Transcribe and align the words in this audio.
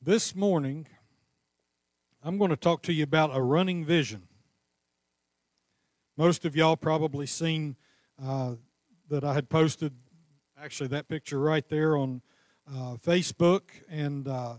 This 0.00 0.32
morning, 0.32 0.86
I'm 2.22 2.38
going 2.38 2.50
to 2.50 2.56
talk 2.56 2.82
to 2.82 2.92
you 2.92 3.02
about 3.02 3.34
a 3.34 3.42
running 3.42 3.84
vision. 3.84 4.28
Most 6.16 6.44
of 6.44 6.54
y'all 6.54 6.76
probably 6.76 7.26
seen 7.26 7.74
uh, 8.24 8.54
that 9.10 9.24
I 9.24 9.34
had 9.34 9.48
posted, 9.48 9.92
actually, 10.56 10.86
that 10.90 11.08
picture 11.08 11.40
right 11.40 11.68
there 11.68 11.96
on 11.96 12.22
uh, 12.72 12.94
Facebook, 13.04 13.62
and 13.90 14.28
uh, 14.28 14.58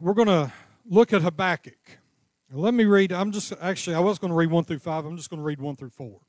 we're 0.00 0.14
going 0.14 0.26
to 0.26 0.52
look 0.84 1.12
at 1.12 1.22
Habakkuk. 1.22 2.00
let 2.52 2.74
me 2.74 2.86
read. 2.86 3.12
I'm 3.12 3.30
just 3.30 3.52
actually, 3.62 3.94
I 3.94 4.00
was 4.00 4.18
going 4.18 4.32
to 4.32 4.36
read 4.36 4.50
one 4.50 4.64
through 4.64 4.80
five. 4.80 5.04
I'm 5.04 5.16
just 5.16 5.30
going 5.30 5.40
to 5.40 5.46
read 5.46 5.60
one 5.60 5.76
through 5.76 5.90
four, 5.90 6.22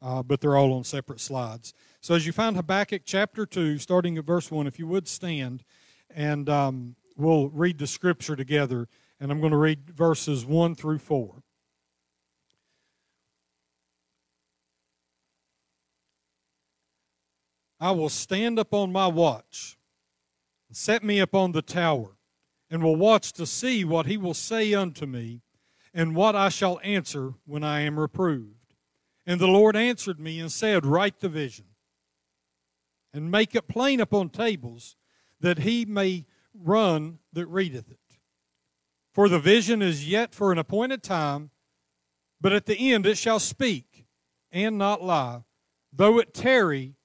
uh, 0.00 0.22
but 0.22 0.40
they're 0.40 0.56
all 0.56 0.72
on 0.72 0.82
separate 0.82 1.20
slides. 1.20 1.74
So 2.00 2.14
as 2.14 2.26
you 2.26 2.32
find 2.32 2.56
Habakkuk 2.56 3.02
chapter 3.04 3.44
two, 3.44 3.76
starting 3.76 4.16
at 4.16 4.24
verse 4.24 4.50
one, 4.50 4.66
if 4.66 4.78
you 4.78 4.86
would 4.86 5.06
stand 5.06 5.62
and 6.16 6.48
um, 6.48 6.96
we'll 7.16 7.50
read 7.50 7.78
the 7.78 7.86
scripture 7.86 8.34
together. 8.34 8.88
And 9.20 9.30
I'm 9.30 9.38
going 9.38 9.52
to 9.52 9.58
read 9.58 9.90
verses 9.90 10.44
1 10.44 10.74
through 10.74 10.98
4. 10.98 11.42
I 17.78 17.90
will 17.90 18.08
stand 18.08 18.58
upon 18.58 18.90
my 18.90 19.06
watch, 19.06 19.76
set 20.72 21.04
me 21.04 21.18
upon 21.18 21.52
the 21.52 21.60
tower, 21.60 22.16
and 22.70 22.82
will 22.82 22.96
watch 22.96 23.34
to 23.34 23.44
see 23.44 23.84
what 23.84 24.06
he 24.06 24.16
will 24.16 24.34
say 24.34 24.72
unto 24.72 25.04
me, 25.04 25.42
and 25.92 26.16
what 26.16 26.34
I 26.34 26.48
shall 26.48 26.80
answer 26.82 27.34
when 27.44 27.62
I 27.62 27.80
am 27.80 28.00
reproved. 28.00 28.74
And 29.26 29.38
the 29.38 29.46
Lord 29.46 29.76
answered 29.76 30.18
me 30.18 30.40
and 30.40 30.50
said, 30.50 30.86
Write 30.86 31.20
the 31.20 31.28
vision, 31.28 31.66
and 33.12 33.30
make 33.30 33.54
it 33.54 33.68
plain 33.68 34.00
upon 34.00 34.30
tables 34.30 34.96
that 35.40 35.60
he 35.60 35.84
may 35.84 36.24
run 36.54 37.18
that 37.32 37.46
readeth 37.46 37.90
it. 37.90 37.98
For 39.12 39.28
the 39.28 39.38
vision 39.38 39.82
is 39.82 40.08
yet 40.08 40.34
for 40.34 40.52
an 40.52 40.58
appointed 40.58 41.02
time, 41.02 41.50
but 42.40 42.52
at 42.52 42.66
the 42.66 42.92
end 42.92 43.06
it 43.06 43.16
shall 43.16 43.40
speak 43.40 44.06
and 44.52 44.76
not 44.76 45.02
lie. 45.02 45.42
Though 45.92 46.18
it 46.18 46.34
tarry, 46.34 46.96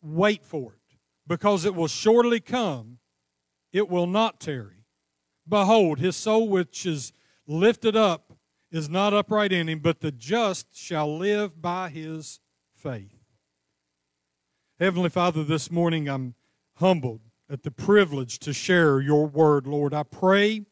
wait 0.00 0.44
for 0.44 0.74
it, 0.74 0.96
because 1.26 1.64
it 1.64 1.74
will 1.74 1.88
surely 1.88 2.40
come, 2.40 2.98
it 3.72 3.88
will 3.88 4.06
not 4.06 4.40
tarry. 4.40 4.84
Behold, 5.48 5.98
his 5.98 6.16
soul 6.16 6.48
which 6.48 6.86
is 6.86 7.12
lifted 7.46 7.96
up 7.96 8.32
is 8.70 8.88
not 8.88 9.14
upright 9.14 9.52
in 9.52 9.68
him, 9.68 9.80
but 9.80 10.00
the 10.00 10.12
just 10.12 10.76
shall 10.76 11.18
live 11.18 11.60
by 11.60 11.88
his 11.88 12.40
faith. 12.74 13.12
Heavenly 14.78 15.08
Father, 15.08 15.42
this 15.42 15.70
morning 15.70 16.08
I'm 16.08 16.34
humbled 16.74 17.25
at 17.50 17.62
the 17.62 17.70
privilege 17.70 18.38
to 18.40 18.52
share 18.52 19.00
your 19.00 19.26
word, 19.26 19.66
Lord. 19.66 19.94
I 19.94 20.02
pray 20.02 20.64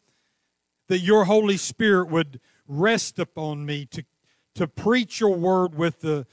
that 0.88 0.98
your 0.98 1.24
Holy 1.24 1.56
Spirit 1.56 2.08
would 2.08 2.40
rest 2.66 3.18
upon 3.18 3.64
me 3.64 3.86
to, 3.86 4.04
to 4.56 4.66
preach 4.66 5.20
your 5.20 5.34
word 5.34 5.74
with 5.74 6.00
the, 6.00 6.26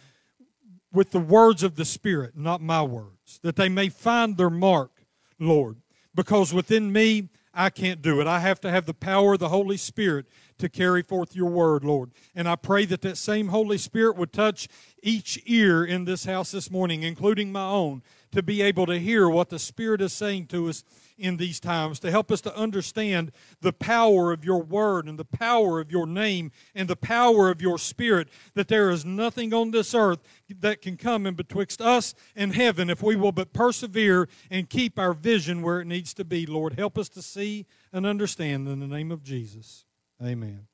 with 0.91 1.11
the 1.11 1.19
words 1.19 1.63
of 1.63 1.75
the 1.75 1.85
Spirit, 1.85 2.35
not 2.35 2.61
my 2.61 2.81
words, 2.81 3.39
that 3.43 3.55
they 3.55 3.69
may 3.69 3.89
find 3.89 4.37
their 4.37 4.49
mark, 4.49 4.91
Lord, 5.39 5.77
because 6.15 6.53
within 6.53 6.91
me, 6.91 7.29
I 7.53 7.69
can't 7.69 8.01
do 8.01 8.21
it. 8.21 8.27
I 8.27 8.39
have 8.39 8.61
to 8.61 8.71
have 8.71 8.85
the 8.85 8.93
power 8.93 9.33
of 9.33 9.39
the 9.39 9.49
Holy 9.49 9.75
Spirit 9.75 10.25
to 10.57 10.69
carry 10.69 11.01
forth 11.01 11.35
your 11.35 11.49
word, 11.49 11.83
Lord. 11.83 12.11
And 12.33 12.47
I 12.47 12.55
pray 12.55 12.85
that 12.85 13.01
that 13.01 13.17
same 13.17 13.49
Holy 13.49 13.77
Spirit 13.77 14.15
would 14.15 14.31
touch 14.31 14.69
each 15.03 15.41
ear 15.45 15.83
in 15.83 16.05
this 16.05 16.23
house 16.23 16.51
this 16.51 16.71
morning, 16.71 17.03
including 17.03 17.51
my 17.51 17.65
own, 17.65 18.03
to 18.31 18.43
be 18.43 18.61
able 18.61 18.85
to 18.85 18.99
hear 18.99 19.29
what 19.29 19.49
the 19.49 19.59
Spirit 19.59 20.01
is 20.01 20.13
saying 20.13 20.47
to 20.47 20.69
us 20.69 20.83
in 21.21 21.37
these 21.37 21.59
times, 21.59 21.99
to 21.99 22.09
help 22.09 22.31
us 22.31 22.41
to 22.41 22.57
understand 22.57 23.31
the 23.61 23.71
power 23.71 24.31
of 24.31 24.43
your 24.43 24.61
word 24.61 25.07
and 25.07 25.19
the 25.19 25.25
power 25.25 25.79
of 25.79 25.91
your 25.91 26.07
name 26.07 26.51
and 26.73 26.89
the 26.89 26.95
power 26.95 27.51
of 27.51 27.61
your 27.61 27.77
spirit, 27.77 28.27
that 28.55 28.67
there 28.67 28.89
is 28.89 29.05
nothing 29.05 29.53
on 29.53 29.69
this 29.69 29.93
earth 29.93 30.19
that 30.49 30.81
can 30.81 30.97
come 30.97 31.27
in 31.27 31.35
betwixt 31.35 31.79
us 31.79 32.15
and 32.35 32.55
heaven 32.55 32.89
if 32.89 33.03
we 33.03 33.15
will 33.15 33.31
but 33.31 33.53
persevere 33.53 34.27
and 34.49 34.69
keep 34.69 34.97
our 34.97 35.13
vision 35.13 35.61
where 35.61 35.79
it 35.79 35.85
needs 35.85 36.13
to 36.15 36.25
be. 36.25 36.47
Lord, 36.47 36.73
help 36.73 36.97
us 36.97 37.09
to 37.09 37.21
see 37.21 37.67
and 37.93 38.05
understand 38.05 38.67
in 38.67 38.79
the 38.79 38.87
name 38.87 39.11
of 39.11 39.23
Jesus. 39.23 39.85
Amen. 40.23 40.67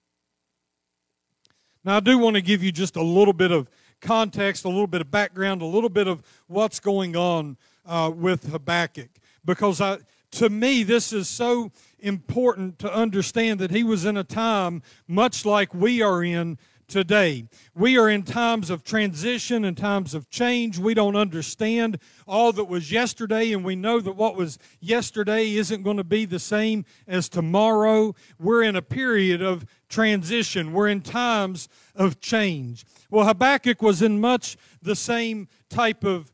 Now, 1.83 1.97
I 1.97 1.99
do 1.99 2.17
want 2.17 2.35
to 2.35 2.41
give 2.41 2.63
you 2.63 2.71
just 2.71 2.95
a 2.95 3.01
little 3.01 3.33
bit 3.33 3.51
of 3.51 3.69
context, 4.01 4.65
a 4.65 4.69
little 4.69 4.87
bit 4.87 5.01
of 5.01 5.11
background, 5.11 5.61
a 5.61 5.65
little 5.65 5.89
bit 5.89 6.07
of 6.07 6.23
what's 6.47 6.79
going 6.79 7.15
on 7.15 7.57
uh, 7.85 8.11
with 8.13 8.51
Habakkuk. 8.51 9.09
Because 9.45 9.81
I, 9.81 9.99
to 10.31 10.49
me, 10.49 10.83
this 10.83 11.13
is 11.13 11.27
so 11.27 11.71
important 11.99 12.79
to 12.79 12.93
understand 12.93 13.59
that 13.59 13.71
he 13.71 13.83
was 13.83 14.05
in 14.05 14.17
a 14.17 14.23
time 14.23 14.81
much 15.07 15.45
like 15.45 15.73
we 15.73 16.01
are 16.01 16.23
in 16.23 16.57
today. 16.87 17.45
We 17.75 17.97
are 17.97 18.09
in 18.09 18.23
times 18.23 18.69
of 18.69 18.83
transition 18.83 19.65
and 19.65 19.75
times 19.75 20.13
of 20.13 20.29
change. 20.29 20.79
We 20.79 20.93
don't 20.93 21.15
understand 21.15 21.99
all 22.25 22.53
that 22.53 22.65
was 22.65 22.91
yesterday, 22.91 23.51
and 23.51 23.65
we 23.65 23.75
know 23.75 23.99
that 23.99 24.13
what 24.13 24.35
was 24.35 24.57
yesterday 24.79 25.55
isn't 25.55 25.83
going 25.83 25.97
to 25.97 26.03
be 26.03 26.25
the 26.25 26.39
same 26.39 26.85
as 27.07 27.27
tomorrow. 27.27 28.15
We're 28.39 28.63
in 28.63 28.75
a 28.75 28.81
period 28.81 29.41
of 29.41 29.65
transition, 29.89 30.73
we're 30.73 30.87
in 30.89 31.01
times 31.01 31.69
of 31.95 32.19
change. 32.19 32.85
Well, 33.09 33.25
Habakkuk 33.25 33.81
was 33.81 34.01
in 34.01 34.19
much 34.19 34.57
the 34.81 34.95
same 34.95 35.47
type 35.69 36.03
of 36.03 36.31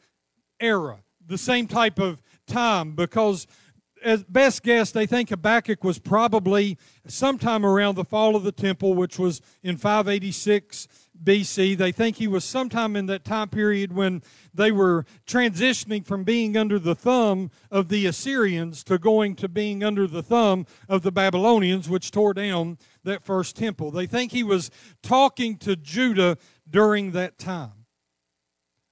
era, 0.60 1.00
the 1.26 1.38
same 1.38 1.68
type 1.68 2.00
of 2.00 2.22
time, 2.48 2.94
because 2.96 3.48
as 4.04 4.24
best 4.24 4.64
guess, 4.64 4.92
they 4.92 5.06
think 5.06 5.30
Habakkuk 5.30 5.84
was 5.84 6.00
probably 6.00 6.78
sometime 7.08 7.66
around 7.66 7.96
the 7.96 8.04
fall 8.04 8.36
of 8.36 8.44
the 8.44 8.52
temple, 8.52 8.94
which 8.94 9.18
was 9.18 9.42
in 9.64 9.78
586 9.78 10.88
BC. 11.24 11.78
They 11.78 11.92
think 11.92 12.18
he 12.18 12.28
was 12.28 12.44
sometime 12.44 12.96
in 12.96 13.06
that 13.08 13.24
time 13.24 13.50
period 13.50 13.94
when 13.94 14.22
they 14.54 14.72
were 14.72 15.06
transitioning 15.26 16.06
from 16.06 16.24
being 16.24 16.58
under 16.58 16.80
the 16.80 16.96
thumb 16.96 17.52
of 17.72 17.90
the 17.90 18.06
Assyrians 18.06 18.84
to 18.86 18.98
going 18.98 19.36
to 19.38 19.48
being 19.48 19.84
under 19.84 20.08
the 20.08 20.24
thumb 20.24 20.66
of 20.90 21.02
the 21.02 21.12
Babylonians, 21.12 21.90
which 21.90 22.12
tore 22.12 22.34
down 22.34 22.78
that 23.04 23.24
first 23.24 23.56
temple. 23.56 23.92
They 23.92 24.08
think 24.08 24.32
he 24.32 24.44
was 24.44 24.70
talking 25.02 25.58
to 25.60 25.76
Judah 25.76 26.38
during 26.70 27.12
that 27.12 27.38
time. 27.38 27.83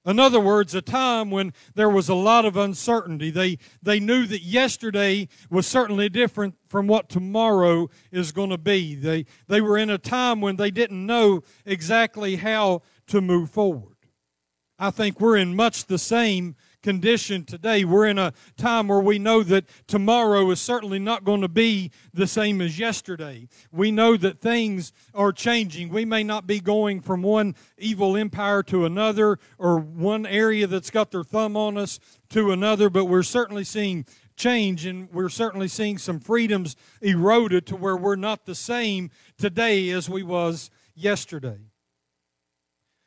In 0.04 0.18
other 0.18 0.40
words, 0.40 0.74
a 0.74 0.82
time 0.82 1.30
when 1.30 1.52
there 1.76 1.88
was 1.88 2.08
a 2.08 2.14
lot 2.14 2.44
of 2.44 2.56
uncertainty. 2.56 3.30
They, 3.30 3.58
they 3.82 4.00
knew 4.00 4.26
that 4.26 4.42
yesterday 4.42 5.28
was 5.48 5.66
certainly 5.66 6.08
different 6.08 6.56
from 6.68 6.88
what 6.88 7.08
tomorrow 7.08 7.88
is 8.10 8.32
going 8.32 8.50
to 8.50 8.58
be. 8.58 8.96
They, 8.96 9.26
they 9.46 9.60
were 9.60 9.78
in 9.78 9.90
a 9.90 9.98
time 9.98 10.40
when 10.40 10.56
they 10.56 10.72
didn't 10.72 11.06
know 11.06 11.42
exactly 11.64 12.36
how 12.36 12.82
to 13.08 13.20
move 13.20 13.50
forward. 13.50 13.96
I 14.76 14.90
think 14.90 15.20
we're 15.20 15.36
in 15.36 15.54
much 15.54 15.84
the 15.84 15.98
same 15.98 16.56
condition 16.82 17.44
today. 17.44 17.84
We're 17.84 18.06
in 18.06 18.18
a 18.18 18.32
time 18.56 18.88
where 18.88 19.00
we 19.00 19.18
know 19.18 19.42
that 19.44 19.64
tomorrow 19.86 20.50
is 20.50 20.60
certainly 20.60 20.98
not 20.98 21.24
going 21.24 21.40
to 21.40 21.48
be 21.48 21.90
the 22.12 22.26
same 22.26 22.60
as 22.60 22.78
yesterday. 22.78 23.48
We 23.70 23.90
know 23.90 24.16
that 24.16 24.40
things 24.40 24.92
are 25.14 25.32
changing. 25.32 25.88
We 25.88 26.04
may 26.04 26.24
not 26.24 26.46
be 26.46 26.60
going 26.60 27.00
from 27.00 27.22
one 27.22 27.54
evil 27.78 28.16
empire 28.16 28.62
to 28.64 28.84
another 28.84 29.38
or 29.58 29.78
one 29.78 30.26
area 30.26 30.66
that's 30.66 30.90
got 30.90 31.10
their 31.10 31.24
thumb 31.24 31.56
on 31.56 31.78
us 31.78 31.98
to 32.30 32.52
another, 32.52 32.90
but 32.90 33.06
we're 33.06 33.22
certainly 33.22 33.64
seeing 33.64 34.06
change 34.36 34.86
and 34.86 35.10
we're 35.12 35.28
certainly 35.28 35.68
seeing 35.68 35.98
some 35.98 36.18
freedoms 36.18 36.76
eroded 37.00 37.66
to 37.66 37.76
where 37.76 37.96
we're 37.96 38.16
not 38.16 38.46
the 38.46 38.54
same 38.54 39.10
today 39.38 39.90
as 39.90 40.08
we 40.08 40.22
was 40.22 40.70
yesterday. 40.94 41.58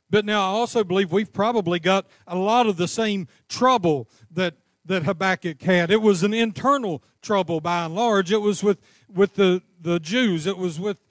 But 0.10 0.26
now 0.26 0.42
I 0.42 0.54
also 0.54 0.84
believe 0.84 1.12
we've 1.12 1.34
probably 1.34 1.80
got 1.80 2.06
a 2.28 2.38
lot 2.38 2.68
of 2.68 2.78
the 2.78 2.88
same 2.88 3.28
trouble 3.50 4.10
that, 4.32 4.56
that 4.86 5.04
Habakkuk 5.04 5.62
had. 5.62 5.92
It 5.92 6.02
was 6.02 6.24
an 6.24 6.34
internal 6.34 7.04
trouble 7.22 7.60
by 7.60 7.86
and 7.86 7.96
large. 7.96 8.32
It 8.32 8.42
was 8.42 8.64
with, 8.64 8.80
with 9.14 9.36
the, 9.36 9.62
the 9.82 10.00
Jews, 10.00 10.46
it 10.46 10.58
was 10.58 10.80
with 10.80 11.02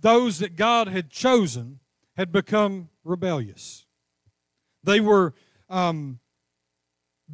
those 0.00 0.38
that 0.40 0.56
God 0.56 0.88
had 0.88 1.10
chosen 1.10 1.80
had 2.16 2.30
become 2.30 2.90
rebellious. 3.02 3.86
They 4.82 5.00
were 5.00 5.34
um, 5.70 6.20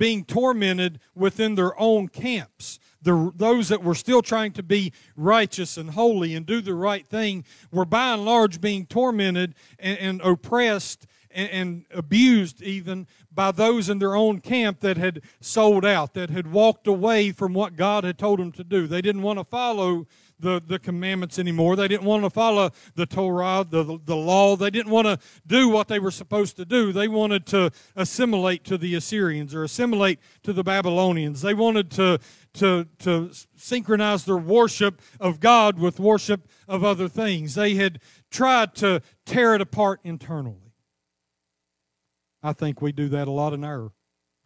being 0.01 0.25
tormented 0.25 0.99
within 1.15 1.57
their 1.57 1.79
own 1.79 2.09
camps. 2.09 2.81
The, 3.03 3.31
those 3.37 3.69
that 3.69 3.85
were 3.85 3.95
still 3.95 4.23
trying 4.23 4.53
to 4.53 4.63
be 4.63 4.95
righteous 5.15 5.77
and 5.77 5.91
holy 5.91 6.35
and 6.35 6.47
do 6.47 6.63
the 6.63 6.73
right 6.73 7.07
thing 7.07 7.45
were 7.71 7.85
by 7.85 8.15
and 8.15 8.25
large 8.25 8.63
being 8.63 8.87
tormented 8.87 9.55
and, 9.79 9.99
and 9.99 10.21
oppressed 10.23 11.07
and, 11.31 11.51
and, 11.51 11.85
abused 11.95 12.63
even 12.63 13.07
by 13.31 13.53
those 13.53 13.91
in 13.91 13.99
their 13.99 14.17
own 14.17 14.41
camp 14.41 14.81
that 14.81 14.97
had 14.97 15.21
sold 15.39 15.85
out, 15.85 16.15
that 16.15 16.31
had 16.31 16.51
walked 16.51 16.87
away 16.87 17.31
from 17.31 17.53
what 17.53 17.77
God 17.77 18.03
had 18.03 18.17
told 18.17 18.39
them 18.39 18.53
to 18.53 18.65
do. 18.65 18.87
They 18.87 19.03
didn't 19.03 19.23
want 19.23 19.39
to 19.39 19.45
follow 19.45 20.07
the, 20.41 20.63
the 20.65 20.79
commandments 20.79 21.39
anymore. 21.39 21.77
They 21.77 21.89
didn't 21.89 22.07
want 22.07 22.25
to 22.25 22.31
follow 22.31 22.71
the 22.95 23.07
Torah, 23.07 23.67
the, 23.69 23.99
the 24.05 24.17
law. 24.17 24.57
They 24.57 24.71
didn't 24.71 24.91
want 24.91 25.07
to 25.07 25.19
do 25.47 25.69
what 25.69 25.89
they 25.89 25.99
were 25.99 26.11
supposed 26.11 26.57
to 26.57 26.65
do. 26.65 26.93
They 26.93 27.09
wanted 27.09 27.47
to 27.47 27.71
assimilate 27.97 28.65
to 28.65 28.79
the 28.79 28.95
Assyrians 28.95 29.55
or 29.55 29.65
assimilate 29.65 30.19
to 30.43 30.53
the 30.53 30.65
Babylonians. 30.65 31.43
They 31.43 31.55
wanted 31.55 31.91
to, 31.93 32.19
to, 32.55 32.87
to 33.01 33.31
synchronize 33.57 34.25
their 34.25 34.37
worship 34.37 35.01
of 35.19 35.41
God 35.41 35.79
with 35.79 36.01
worship 36.01 36.49
of 36.67 36.85
other 36.85 37.09
things. 37.09 37.55
They 37.55 37.75
had 37.75 38.01
tried 38.31 38.75
to 38.77 39.03
tear 39.25 39.55
it 39.55 39.61
apart 39.61 40.01
internally. 40.05 40.73
I 42.43 42.53
think 42.53 42.81
we 42.81 42.93
do 42.93 43.09
that 43.11 43.29
a 43.29 43.31
lot 43.31 43.53
in 43.53 43.65
our 43.65 43.93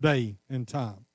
day 0.01 0.37
and 0.51 0.67
time. 0.67 1.07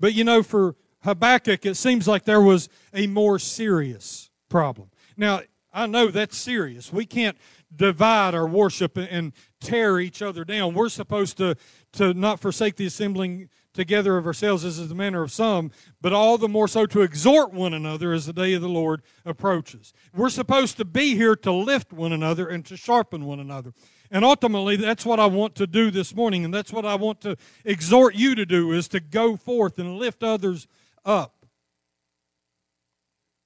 But 0.00 0.14
you 0.14 0.24
know, 0.24 0.42
for 0.42 0.76
Habakkuk, 1.02 1.64
it 1.64 1.76
seems 1.76 2.08
like 2.08 2.24
there 2.24 2.40
was 2.40 2.68
a 2.92 3.06
more 3.06 3.38
serious 3.38 4.30
problem. 4.48 4.90
Now, 5.16 5.40
I 5.72 5.86
know 5.86 6.08
that's 6.08 6.36
serious. 6.36 6.92
We 6.92 7.06
can't 7.06 7.36
divide 7.74 8.34
our 8.34 8.46
worship 8.46 8.96
and 8.96 9.32
tear 9.60 10.00
each 10.00 10.22
other 10.22 10.44
down. 10.44 10.74
We're 10.74 10.88
supposed 10.88 11.36
to, 11.38 11.56
to 11.92 12.14
not 12.14 12.40
forsake 12.40 12.76
the 12.76 12.86
assembling 12.86 13.48
together 13.74 14.16
of 14.16 14.26
ourselves 14.26 14.64
as 14.64 14.78
is 14.78 14.88
the 14.88 14.94
manner 14.94 15.22
of 15.22 15.30
some, 15.30 15.70
but 16.00 16.12
all 16.12 16.36
the 16.36 16.48
more 16.48 16.66
so 16.66 16.84
to 16.86 17.02
exhort 17.02 17.52
one 17.52 17.72
another 17.72 18.12
as 18.12 18.26
the 18.26 18.32
day 18.32 18.54
of 18.54 18.62
the 18.62 18.68
Lord 18.68 19.02
approaches. 19.24 19.92
We're 20.12 20.30
supposed 20.30 20.78
to 20.78 20.84
be 20.84 21.14
here 21.14 21.36
to 21.36 21.52
lift 21.52 21.92
one 21.92 22.12
another 22.12 22.48
and 22.48 22.64
to 22.66 22.76
sharpen 22.76 23.24
one 23.24 23.38
another. 23.38 23.72
And 24.10 24.24
ultimately, 24.24 24.76
that's 24.76 25.06
what 25.06 25.20
I 25.20 25.26
want 25.26 25.54
to 25.56 25.66
do 25.66 25.90
this 25.90 26.14
morning, 26.14 26.44
and 26.44 26.52
that's 26.52 26.72
what 26.72 26.86
I 26.86 26.94
want 26.94 27.20
to 27.20 27.36
exhort 27.64 28.14
you 28.14 28.34
to 28.34 28.46
do 28.46 28.72
is 28.72 28.88
to 28.88 29.00
go 29.00 29.36
forth 29.36 29.78
and 29.78 29.96
lift 29.96 30.24
others 30.24 30.66
up. 31.08 31.46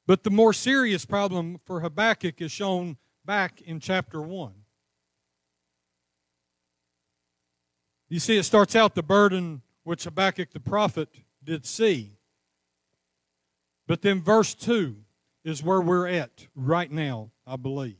But 0.06 0.24
the 0.24 0.30
more 0.30 0.52
serious 0.52 1.04
problem 1.04 1.58
for 1.64 1.80
Habakkuk 1.80 2.42
is 2.42 2.50
shown 2.50 2.96
back 3.24 3.62
in 3.62 3.78
chapter 3.78 4.20
1. 4.20 4.52
You 8.08 8.18
see, 8.18 8.36
it 8.36 8.42
starts 8.42 8.76
out 8.76 8.94
the 8.94 9.02
burden 9.02 9.62
which 9.84 10.04
Habakkuk 10.04 10.50
the 10.50 10.60
prophet 10.60 11.08
did 11.42 11.64
see. 11.64 12.18
But 13.86 14.02
then 14.02 14.20
verse 14.20 14.54
2 14.54 14.96
is 15.44 15.62
where 15.62 15.80
we're 15.80 16.08
at 16.08 16.48
right 16.54 16.90
now, 16.90 17.30
I 17.46 17.56
believe. 17.56 17.96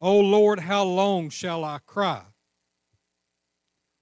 O 0.00 0.20
Lord, 0.20 0.60
how 0.60 0.84
long 0.84 1.30
shall 1.30 1.64
I 1.64 1.78
cry? 1.84 2.22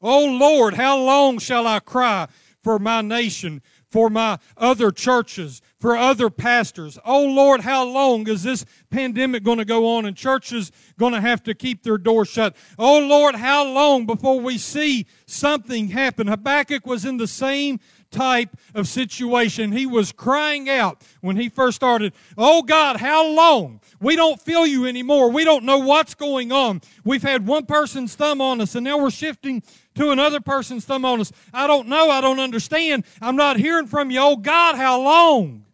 O 0.03 0.27
Lord, 0.27 0.75
how 0.75 0.99
long 0.99 1.39
shall 1.39 1.67
I 1.67 1.79
cry 1.79 2.29
for 2.63 2.79
my 2.79 3.01
nation, 3.01 3.63
for 3.91 4.11
my 4.11 4.39
other 4.57 4.91
churches, 4.91 5.63
for 5.81 5.97
other 5.97 6.31
pastors. 6.31 6.99
Oh 7.05 7.25
Lord, 7.25 7.61
how 7.61 7.85
long 7.85 8.29
is 8.29 8.43
this 8.43 8.65
pandemic 8.91 9.43
going 9.43 9.59
to 9.59 9.65
go 9.65 9.97
on 9.97 10.07
and 10.07 10.17
churches 10.17 10.73
going 10.99 11.13
to 11.13 11.21
have 11.21 11.43
to 11.45 11.55
keep 11.55 11.83
their 11.83 11.99
doors 11.99 12.29
shut? 12.29 12.57
Oh 12.79 12.99
Lord, 12.99 13.37
how 13.37 13.65
long 13.65 14.07
before 14.07 14.41
we 14.41 14.59
see 14.59 15.07
something 15.27 15.89
happen? 15.89 16.27
Habakkuk 16.27 16.87
was 16.87 17.05
in 17.05 17.17
the 17.17 17.27
same 17.29 17.79
type 18.11 18.57
of 18.75 18.89
situation. 18.89 19.73
He 19.73 19.87
was 19.87 20.13
crying 20.13 20.69
out 20.69 21.03
when 21.21 21.37
he 21.37 21.49
first 21.49 21.77
started, 21.77 22.13
Oh 22.37 22.63
God, 22.63 22.97
how 22.97 23.27
long? 23.27 23.81
We 24.01 24.17
don't 24.17 24.41
feel 24.41 24.67
you 24.67 24.87
anymore. 24.87 25.31
We 25.31 25.45
don't 25.45 25.65
know 25.65 25.79
what's 25.79 26.15
going 26.15 26.53
on. 26.53 26.81
We've 27.05 27.23
had 27.23 27.47
one 27.47 27.67
person's 27.67 28.15
thumb 28.15 28.41
on 28.41 28.61
us, 28.61 28.75
and 28.75 28.85
now 28.85 28.99
we're 28.99 29.11
shifting 29.11 29.63
to 29.97 30.11
another 30.11 30.41
person's 30.41 30.85
thumb 30.85 31.05
on 31.05 31.21
us. 31.21 31.33
I 31.53 31.67
don't 31.67 31.89
know. 31.89 32.11
I 32.11 32.21
don't 32.21 32.41
understand. 32.41 33.05
I'm 33.21 33.37
not 33.37 33.57
hearing 33.57 33.87
from 33.87 34.11
you. 34.11 34.21
Oh, 34.21 34.37
God, 34.37 34.77
how 34.77 35.01
long? 35.01 35.65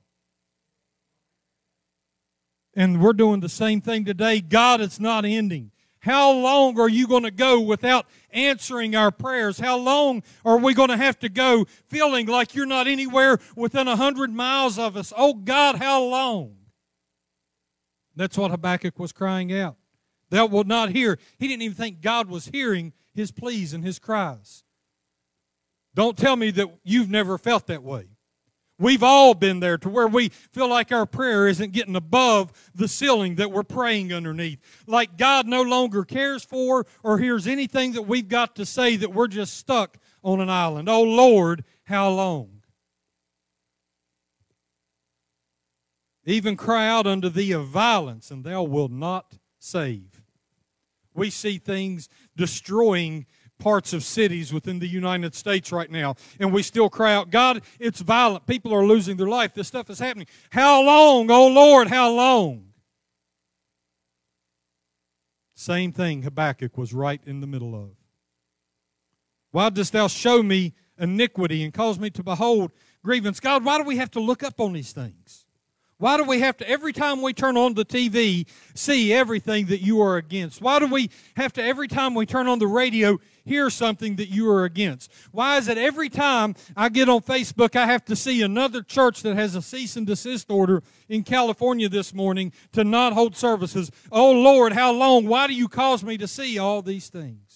And 2.75 3.03
we're 3.03 3.13
doing 3.13 3.41
the 3.41 3.49
same 3.49 3.81
thing 3.81 4.05
today. 4.05 4.41
God, 4.41 4.81
it's 4.81 4.99
not 4.99 5.25
ending. 5.25 5.73
How 6.01 6.33
long 6.33 6.81
are 6.81 6.89
you 6.89 7.07
going 7.07 7.23
to 7.23 7.31
go 7.31 7.61
without 7.61 8.07
answering 8.31 8.97
our 8.97 9.13
prayers? 9.13 9.61
How 9.61 9.77
long 9.79 10.25
are 10.45 10.59
we 10.59 10.75
going 10.75 10.89
to 10.89 10.97
have 10.97 11.19
to 11.21 11.29
go 11.29 11.65
feeling 11.89 12.27
like 12.27 12.57
you're 12.57 12.67
not 12.67 12.89
anywhere 12.89 13.39
within 13.55 13.87
a 13.87 13.95
hundred 13.95 14.33
miles 14.33 14.81
of 14.81 14.97
us? 14.97 15.13
Oh 15.17 15.35
God, 15.35 15.77
how 15.77 16.03
long? 16.03 16.57
That's 18.17 18.37
what 18.37 18.51
Habakkuk 18.51 18.99
was 18.99 19.13
crying 19.13 19.53
out. 19.53 19.77
Thou 20.31 20.47
wilt 20.47 20.67
not 20.67 20.91
hear. 20.91 21.19
He 21.39 21.47
didn't 21.47 21.63
even 21.63 21.77
think 21.77 22.01
God 22.01 22.29
was 22.29 22.47
hearing 22.47 22.95
his 23.15 23.31
pleas 23.31 23.73
and 23.73 23.85
his 23.85 23.99
cries. 23.99 24.65
Don't 25.95 26.17
tell 26.17 26.37
me 26.37 26.51
that 26.53 26.69
you've 26.85 27.11
never 27.11 27.37
felt 27.39 27.67
that 27.67 27.83
way. 27.83 28.07
We've 28.79 29.03
all 29.03 29.35
been 29.35 29.61
there 29.61 29.79
to 29.79 29.89
where 29.89 30.09
we 30.09 30.31
feel 30.31 30.67
like 30.67 30.91
our 30.91 31.07
prayer 31.07 31.47
isn't 31.47 31.73
getting 31.73 31.95
above 31.95 32.53
the 32.75 32.89
ceiling 32.89 33.37
that 33.37 33.53
we're 33.53 33.63
praying 33.63 34.13
underneath. 34.13 34.59
Like 34.87 35.17
God 35.17 35.47
no 35.47 35.63
longer 35.63 36.05
cares 36.05 36.43
for 36.43 36.87
or 37.03 37.19
hears 37.19 37.47
anything 37.47 37.93
that 37.93 38.03
we've 38.03 38.29
got 38.29 38.57
to 38.57 38.67
say, 38.67 38.97
that 38.97 39.13
we're 39.15 39.29
just 39.29 39.57
stuck 39.57 39.99
on 40.25 40.41
an 40.41 40.51
island. 40.51 40.89
Oh 40.89 41.03
Lord, 41.03 41.65
how 41.85 42.11
long? 42.11 42.63
Even 46.25 46.57
cry 46.57 46.89
out 46.89 47.07
unto 47.07 47.29
thee 47.29 47.53
of 47.53 47.67
violence, 47.67 48.31
and 48.31 48.45
thou 48.45 48.63
wilt 48.63 48.93
not 48.93 49.39
save. 49.59 50.23
We 51.15 51.31
see 51.31 51.59
things 51.59 52.09
destroying 52.37 53.27
parts 53.59 53.93
of 53.93 54.03
cities 54.03 54.53
within 54.53 54.81
the 54.81 54.89
United 54.89 55.35
States 55.35 55.71
right 55.71 55.91
now. 55.91 56.17
And 56.41 56.53
we 56.53 56.63
still 56.63 56.91
cry 56.91 57.15
out, 57.15 57.31
God, 57.31 57.63
it's 57.79 58.01
violent. 58.01 58.47
People 58.47 58.75
are 58.75 58.85
losing 58.85 59.17
their 59.17 59.29
life. 59.29 59.55
This 59.55 59.69
stuff 59.69 59.89
is 59.89 59.99
happening. 59.99 60.27
How 60.51 60.83
long, 60.83 61.31
oh 61.31 61.47
Lord, 61.47 61.89
how 61.89 62.11
long? 62.11 62.73
Same 65.55 65.93
thing 65.93 66.23
Habakkuk 66.23 66.77
was 66.77 66.93
right 66.93 67.21
in 67.25 67.41
the 67.41 67.47
middle 67.47 67.75
of. 67.75 67.91
Why 69.53 69.71
dost 69.71 69.93
thou 69.93 70.09
show 70.09 70.43
me 70.43 70.75
iniquity 70.99 71.63
and 71.63 71.73
cause 71.73 71.99
me 72.01 72.11
to 72.11 72.23
behold 72.25 72.73
grievance? 73.05 73.39
God, 73.39 73.65
why 73.65 73.79
do 73.79 73.85
we 73.85 73.97
have 73.99 74.11
to 74.13 74.21
look 74.21 74.43
up 74.43 74.61
on 74.61 74.73
these 74.73 74.93
things? 74.93 75.42
Why 76.03 76.17
do 76.17 76.25
we 76.25 76.41
have 76.41 76.57
to, 76.57 76.69
every 76.69 76.93
time 76.93 77.23
we 77.23 77.33
turn 77.33 77.57
on 77.57 77.75
the 77.75 77.85
TV, 77.85 78.49
see 78.75 79.13
everything 79.13 79.67
that 79.67 79.83
you 79.83 80.03
are 80.03 80.17
against? 80.17 80.61
Why 80.61 80.81
do 80.81 80.89
we 80.89 81.11
have 81.37 81.53
to, 81.53 81.63
every 81.63 81.87
time 81.87 82.17
we 82.17 82.27
turn 82.27 82.49
on 82.49 82.59
the 82.59 82.67
radio, 82.67 83.21
hear 83.45 83.71
something 83.71 84.17
that 84.17 84.29
you 84.29 84.51
are 84.51 84.65
against? 84.65 85.13
Why 85.31 85.59
is 85.59 85.69
it 85.69 85.79
every 85.79 86.09
time 86.09 86.57
I 86.77 86.89
get 86.89 87.09
on 87.09 87.21
Facebook, 87.21 87.77
I 87.77 87.87
have 87.87 88.05
to 88.07 88.17
see 88.17 88.43
another 88.43 88.83
church 88.83 89.23
that 89.23 89.37
has 89.37 89.55
a 89.55 89.63
cease 89.63 89.95
and 89.95 90.05
desist 90.05 90.51
order 90.51 90.83
in 91.09 91.23
California 91.23 91.89
this 91.89 92.13
morning 92.13 92.53
to 92.73 92.83
not 92.83 93.13
hold 93.13 93.37
services? 93.37 93.89
Oh 94.11 94.33
Lord, 94.33 94.73
how 94.73 94.91
long? 94.91 95.29
Why 95.29 95.47
do 95.47 95.55
you 95.55 95.69
cause 95.69 96.03
me 96.03 96.19
to 96.19 96.27
see 96.27 96.59
all 96.59 96.83
these 96.83 97.11
things? 97.11 97.52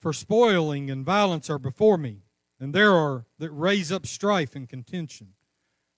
For 0.00 0.12
spoiling 0.12 0.90
and 0.90 1.04
violence 1.04 1.50
are 1.50 1.58
before 1.58 1.98
me, 1.98 2.22
and 2.58 2.74
there 2.74 2.94
are 2.94 3.26
that 3.38 3.50
raise 3.50 3.92
up 3.92 4.06
strife 4.06 4.56
and 4.56 4.68
contention. 4.68 5.34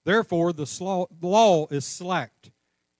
Therefore, 0.03 0.51
the 0.51 1.07
law 1.21 1.67
is 1.67 1.85
slacked, 1.85 2.51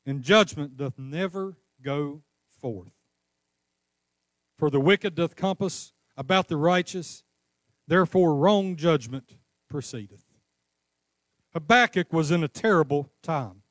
and 0.05 0.21
judgment 0.21 0.77
doth 0.77 0.97
never 0.97 1.57
go 1.81 2.23
forth. 2.61 2.93
For 4.57 4.69
the 4.69 4.79
wicked 4.79 5.15
doth 5.15 5.35
compass 5.35 5.91
about 6.15 6.47
the 6.47 6.55
righteous, 6.55 7.23
therefore 7.85 8.35
wrong 8.35 8.77
judgment 8.77 9.35
proceedeth. 9.67 10.23
Habakkuk 11.51 12.13
was 12.13 12.31
in 12.31 12.43
a 12.43 12.47
terrible 12.47 13.11
time. 13.21 13.62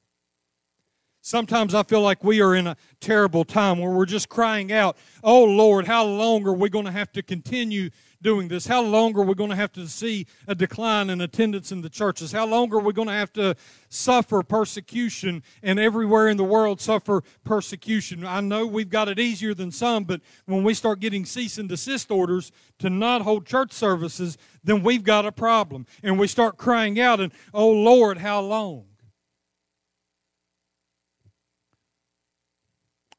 Sometimes 1.24 1.72
I 1.72 1.84
feel 1.84 2.00
like 2.00 2.24
we 2.24 2.42
are 2.42 2.52
in 2.52 2.66
a 2.66 2.76
terrible 2.98 3.44
time 3.44 3.78
where 3.78 3.92
we're 3.92 4.06
just 4.06 4.28
crying 4.28 4.72
out, 4.72 4.96
Oh 5.22 5.44
Lord, 5.44 5.86
how 5.86 6.04
long 6.04 6.44
are 6.48 6.52
we 6.52 6.68
going 6.68 6.84
to 6.84 6.90
have 6.90 7.12
to 7.12 7.22
continue 7.22 7.90
doing 8.20 8.48
this? 8.48 8.66
How 8.66 8.82
long 8.82 9.16
are 9.16 9.22
we 9.22 9.36
going 9.36 9.50
to 9.50 9.56
have 9.56 9.70
to 9.74 9.86
see 9.86 10.26
a 10.48 10.56
decline 10.56 11.10
in 11.10 11.20
attendance 11.20 11.70
in 11.70 11.80
the 11.80 11.88
churches? 11.88 12.32
How 12.32 12.44
long 12.44 12.72
are 12.74 12.80
we 12.80 12.92
going 12.92 13.06
to 13.06 13.14
have 13.14 13.32
to 13.34 13.54
suffer 13.88 14.42
persecution 14.42 15.44
and 15.62 15.78
everywhere 15.78 16.26
in 16.26 16.38
the 16.38 16.44
world 16.44 16.80
suffer 16.80 17.22
persecution? 17.44 18.26
I 18.26 18.40
know 18.40 18.66
we've 18.66 18.90
got 18.90 19.08
it 19.08 19.20
easier 19.20 19.54
than 19.54 19.70
some, 19.70 20.02
but 20.02 20.22
when 20.46 20.64
we 20.64 20.74
start 20.74 20.98
getting 20.98 21.24
cease 21.24 21.56
and 21.56 21.68
desist 21.68 22.10
orders 22.10 22.50
to 22.80 22.90
not 22.90 23.22
hold 23.22 23.46
church 23.46 23.70
services, 23.70 24.38
then 24.64 24.82
we've 24.82 25.04
got 25.04 25.24
a 25.24 25.30
problem. 25.30 25.86
And 26.02 26.18
we 26.18 26.26
start 26.26 26.56
crying 26.56 26.98
out, 26.98 27.20
and 27.20 27.32
Oh 27.54 27.70
Lord, 27.70 28.18
how 28.18 28.40
long? 28.40 28.86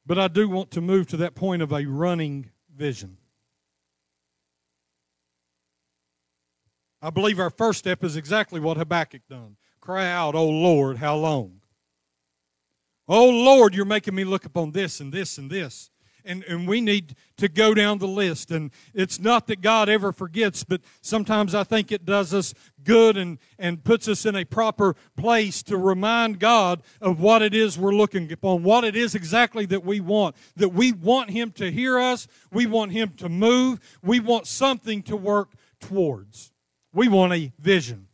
But 0.06 0.20
I 0.20 0.28
do 0.28 0.50
want 0.50 0.72
to 0.72 0.82
move 0.82 1.08
to 1.08 1.18
that 1.18 1.36
point 1.36 1.62
of 1.62 1.72
a 1.72 1.86
running 1.86 2.52
vision. 2.76 3.18
I 7.02 7.10
believe 7.10 7.40
our 7.40 7.50
first 7.50 7.80
step 7.80 8.04
is 8.04 8.16
exactly 8.16 8.60
what 8.60 8.78
Habakkuk 8.78 9.24
done. 9.30 9.58
Cry 9.80 10.08
out, 10.10 10.36
Oh 10.36 10.50
Lord, 10.50 10.98
how 10.98 11.16
long? 11.16 11.62
Oh 13.08 13.30
Lord, 13.30 13.76
you're 13.76 13.86
making 13.86 14.16
me 14.16 14.24
look 14.24 14.46
upon 14.46 14.72
this 14.72 15.00
and 15.00 15.12
this 15.12 15.38
and 15.38 15.50
this. 15.50 15.92
And, 16.26 16.44
and 16.44 16.68
we 16.68 16.82
need 16.82 17.16
to 17.38 17.48
go 17.48 17.74
down 17.74 17.98
the 17.98 18.08
list. 18.08 18.52
And 18.52 18.72
it's 18.94 19.20
not 19.20 19.48
that 19.48 19.62
God 19.62 19.90
ever 19.90 20.12
forgets, 20.12 20.64
but 20.64 20.82
sometimes 21.02 21.54
I 21.56 21.64
think 21.64 21.92
it 21.92 22.06
does 22.06 22.34
us 22.34 22.54
good 22.84 23.18
and, 23.18 23.38
and 23.58 23.84
puts 23.84 24.08
us 24.08 24.26
in 24.26 24.36
a 24.36 24.46
proper 24.46 24.96
place 25.18 25.64
to 25.64 25.78
remind 25.78 26.40
God 26.40 26.82
of 27.02 27.20
what 27.20 27.42
it 27.42 27.54
is 27.54 27.78
we're 27.78 27.94
looking 27.94 28.32
upon, 28.32 28.64
what 28.64 28.84
it 28.84 28.96
is 28.96 29.16
exactly 29.16 29.66
that 29.68 29.84
we 29.84 30.00
want. 30.00 30.36
That 30.56 30.70
we 30.70 30.92
want 30.92 31.32
Him 31.32 31.52
to 31.54 31.72
hear 31.72 32.00
us, 32.00 32.28
we 32.52 32.66
want 32.66 32.92
Him 32.92 33.14
to 33.18 33.30
move, 33.30 33.80
we 34.02 34.20
want 34.20 34.48
something 34.48 35.04
to 35.04 35.16
work 35.16 35.54
towards. 35.80 36.52
We 36.94 37.08
want 37.08 37.34
a 37.34 37.52
vision. 37.60 38.08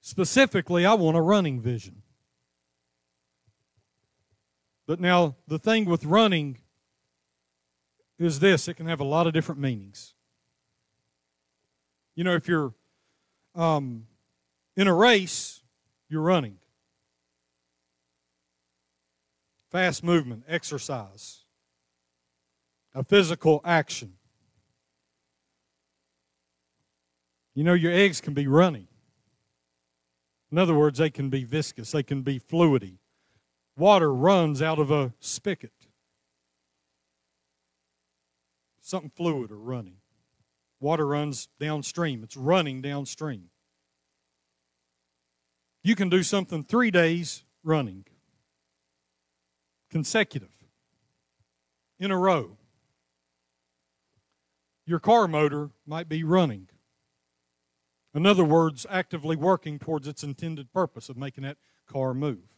Specifically, 0.00 0.84
I 0.84 0.94
want 0.94 1.16
a 1.16 1.22
running 1.22 1.60
vision. 1.60 2.03
But 4.86 5.00
now, 5.00 5.36
the 5.48 5.58
thing 5.58 5.86
with 5.86 6.04
running 6.04 6.58
is 8.18 8.40
this 8.40 8.68
it 8.68 8.74
can 8.74 8.86
have 8.86 9.00
a 9.00 9.04
lot 9.04 9.26
of 9.26 9.32
different 9.32 9.60
meanings. 9.60 10.14
You 12.14 12.24
know, 12.24 12.34
if 12.34 12.46
you're 12.46 12.74
um, 13.54 14.06
in 14.76 14.86
a 14.86 14.94
race, 14.94 15.62
you're 16.08 16.22
running. 16.22 16.58
Fast 19.70 20.04
movement, 20.04 20.44
exercise, 20.46 21.40
a 22.94 23.02
physical 23.02 23.60
action. 23.64 24.14
You 27.54 27.64
know, 27.64 27.74
your 27.74 27.92
eggs 27.92 28.20
can 28.20 28.34
be 28.34 28.46
runny. 28.46 28.88
In 30.52 30.58
other 30.58 30.74
words, 30.74 30.98
they 30.98 31.10
can 31.10 31.30
be 31.30 31.42
viscous, 31.42 31.90
they 31.90 32.02
can 32.02 32.22
be 32.22 32.38
fluidy 32.38 32.98
water 33.76 34.12
runs 34.12 34.62
out 34.62 34.78
of 34.78 34.90
a 34.90 35.12
spigot. 35.20 35.72
Something 38.80 39.10
fluid 39.14 39.50
or 39.50 39.58
running. 39.58 39.96
Water 40.80 41.06
runs 41.06 41.48
downstream, 41.58 42.22
it's 42.22 42.36
running 42.36 42.82
downstream. 42.82 43.50
You 45.82 45.94
can 45.94 46.08
do 46.08 46.22
something 46.22 46.64
three 46.64 46.90
days 46.90 47.44
running, 47.62 48.04
consecutive, 49.90 50.64
in 51.98 52.10
a 52.10 52.18
row. 52.18 52.58
Your 54.86 54.98
car 54.98 55.26
motor 55.26 55.70
might 55.86 56.08
be 56.08 56.24
running. 56.24 56.68
In 58.14 58.26
other 58.26 58.44
words, 58.44 58.86
actively 58.88 59.36
working 59.36 59.78
towards 59.78 60.06
its 60.06 60.22
intended 60.22 60.72
purpose 60.72 61.08
of 61.08 61.16
making 61.16 61.44
that 61.44 61.56
car 61.86 62.14
move. 62.14 62.53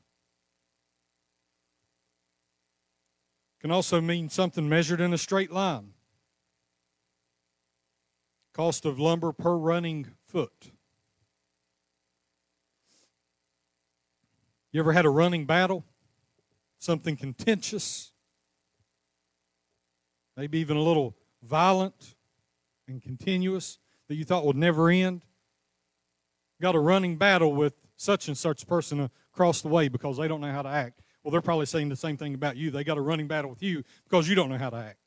Can 3.67 3.73
also 3.73 4.01
mean 4.01 4.29
something 4.29 4.69
measured 4.69 5.01
in 5.01 5.13
a 5.13 5.19
straight 5.19 5.51
line. 5.51 5.89
Cost 8.53 8.85
of 8.85 9.01
lumber 9.01 9.33
per 9.33 9.57
running 9.57 10.07
foot. 10.25 10.71
You 14.71 14.79
ever 14.79 14.93
had 14.93 15.05
a 15.05 15.11
running 15.11 15.47
battle? 15.47 15.85
Something 16.79 17.17
contentious? 17.17 18.13
Maybe 20.37 20.61
even 20.61 20.77
a 20.77 20.83
little 20.83 21.17
violent 21.43 22.15
and 22.87 23.03
continuous 23.03 23.81
that 24.07 24.15
you 24.15 24.25
thought 24.25 24.47
would 24.47 24.55
never 24.55 24.91
end? 24.91 25.25
Got 26.63 26.77
a 26.77 26.79
running 26.79 27.17
battle 27.17 27.53
with 27.53 27.75
such 27.97 28.29
and 28.29 28.39
such 28.39 28.69
person 28.69 29.11
across 29.33 29.61
the 29.61 29.69
way 29.69 29.89
because 29.89 30.19
they 30.19 30.29
don't 30.29 30.41
know 30.41 30.53
how 30.53 30.63
to 30.63 30.69
act. 30.69 31.03
Well, 31.27 31.33
they're 31.33 31.41
probably 31.41 31.67
saying 31.67 31.89
the 31.89 31.97
same 31.97 32.17
thing 32.17 32.35
about 32.35 32.57
you. 32.57 32.71
They 32.71 32.85
got 32.85 32.99
a 32.99 33.01
running 33.01 33.27
battle 33.27 33.51
with 33.51 33.61
you 33.61 33.83
because 34.05 34.29
you 34.29 34.37
don't 34.37 34.49
know 34.49 34.59
how 34.59 34.71
to 34.71 34.77
act. 34.77 35.01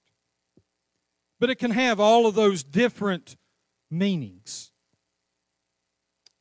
But 1.40 1.50
it 1.50 1.56
can 1.56 1.72
have 1.72 1.98
all 2.02 2.26
of 2.26 2.36
those 2.36 2.62
different 2.62 3.38
meanings. 3.90 4.74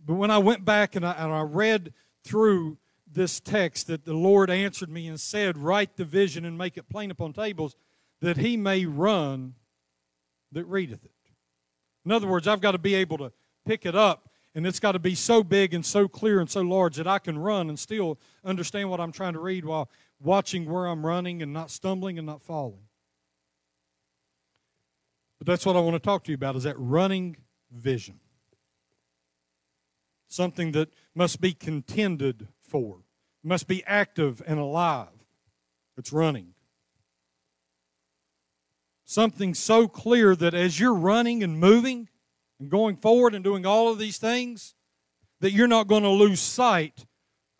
But 0.05 0.15
when 0.15 0.33
I 0.33 0.39
went 0.39 0.65
back 0.65 0.97
and 0.97 1.07
I, 1.07 1.13
and 1.13 1.33
I 1.33 1.43
read 1.43 1.93
through 2.25 2.79
this 3.07 3.39
text 3.39 3.87
that 3.87 4.05
the 4.05 4.15
Lord 4.15 4.51
answered 4.51 4.91
me 4.91 5.07
and 5.07 5.21
said, 5.21 5.57
Write 5.57 5.97
the 5.97 6.05
vision 6.05 6.45
and 6.45 6.59
make 6.59 6.77
it 6.77 6.89
plain 6.89 7.13
upon 7.13 7.33
tables, 7.33 7.77
that 8.21 8.39
he 8.39 8.57
may 8.57 8.85
run 8.85 9.55
that 10.51 10.65
readeth 10.65 11.05
it. 11.05 11.13
In 12.05 12.11
other 12.11 12.27
words, 12.27 12.49
I've 12.49 12.61
got 12.61 12.73
to 12.73 12.79
be 12.79 12.97
able 12.97 13.19
to 13.19 13.31
pick 13.65 13.87
it 13.87 13.95
up 13.95 14.28
and 14.55 14.67
it's 14.67 14.81
got 14.81 14.93
to 14.93 14.99
be 14.99 15.15
so 15.15 15.43
big 15.45 15.75
and 15.75 15.85
so 15.85 16.09
clear 16.09 16.41
and 16.41 16.51
so 16.51 16.63
large 16.63 16.97
that 16.97 17.07
I 17.07 17.19
can 17.19 17.39
run 17.39 17.69
and 17.69 17.79
still 17.79 18.19
understand 18.45 18.91
what 18.91 19.01
I'm 19.01 19.13
trying 19.13 19.35
to 19.35 19.41
read 19.41 19.65
while 19.65 19.91
watching 20.21 20.71
where 20.71 20.87
I'm 20.87 21.05
running 21.05 21.43
and 21.43 21.53
not 21.53 21.71
stumbling 21.71 22.19
and 22.19 22.27
not 22.27 22.43
falling. 22.43 22.89
But 25.39 25.47
that's 25.47 25.65
what 25.65 25.77
I 25.77 25.81
want 25.81 25.95
to 25.95 26.01
talk 26.01 26.25
to 26.25 26.33
you 26.33 26.35
about 26.35 26.57
is 26.57 26.65
that 26.65 26.77
running 26.79 27.37
vision. 27.71 28.19
Something 30.27 30.73
that 30.73 30.91
must 31.15 31.41
be 31.41 31.53
contended 31.53 32.49
for, 32.61 32.99
must 33.43 33.67
be 33.67 33.85
active 33.85 34.43
and 34.47 34.59
alive. 34.59 35.09
It's 35.97 36.13
running. 36.13 36.55
Something 39.05 39.55
so 39.55 39.89
clear 39.89 40.37
that 40.37 40.53
as 40.53 40.79
you're 40.79 40.95
running 40.95 41.43
and 41.43 41.59
moving, 41.59 42.09
and 42.59 42.71
going 42.71 42.97
forward 42.97 43.35
and 43.35 43.45
doing 43.45 43.65
all 43.65 43.91
of 43.91 43.99
these 43.99 44.19
things, 44.19 44.75
that 45.41 45.53
you're 45.53 45.69
not 45.69 45.87
going 45.87 46.03
to 46.03 46.09
lose 46.09 46.41
sight 46.41 47.07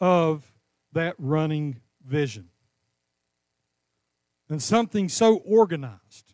of 0.01 0.53
that 0.93 1.15
running 1.19 1.81
vision. 2.05 2.49
And 4.49 4.63
something 4.63 5.09
so 5.09 5.37
organized 5.37 6.33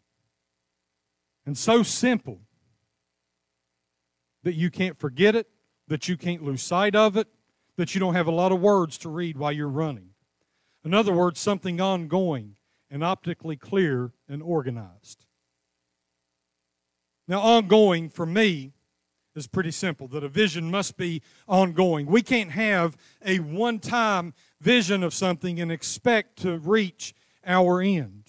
and 1.44 1.58
so 1.58 1.82
simple 1.82 2.40
that 4.44 4.54
you 4.54 4.70
can't 4.70 4.98
forget 4.98 5.34
it, 5.34 5.48
that 5.88 6.08
you 6.08 6.16
can't 6.16 6.42
lose 6.42 6.62
sight 6.62 6.94
of 6.94 7.16
it, 7.16 7.28
that 7.76 7.94
you 7.94 7.98
don't 7.98 8.14
have 8.14 8.28
a 8.28 8.32
lot 8.32 8.52
of 8.52 8.60
words 8.60 8.96
to 8.98 9.08
read 9.08 9.36
while 9.36 9.52
you're 9.52 9.68
running. 9.68 10.10
In 10.84 10.94
other 10.94 11.12
words, 11.12 11.40
something 11.40 11.80
ongoing 11.80 12.56
and 12.90 13.02
optically 13.02 13.56
clear 13.56 14.12
and 14.28 14.42
organized. 14.42 15.24
Now, 17.26 17.40
ongoing 17.40 18.10
for 18.10 18.26
me 18.26 18.72
is 19.34 19.46
pretty 19.46 19.70
simple 19.70 20.06
that 20.08 20.22
a 20.22 20.28
vision 20.28 20.70
must 20.70 20.96
be 20.96 21.22
ongoing. 21.48 22.06
We 22.06 22.22
can't 22.22 22.50
have 22.50 22.96
a 23.24 23.38
one 23.38 23.78
time 23.78 24.34
vision 24.60 25.02
of 25.02 25.14
something 25.14 25.60
and 25.60 25.72
expect 25.72 26.38
to 26.42 26.58
reach 26.58 27.14
our 27.44 27.80
end. 27.80 28.24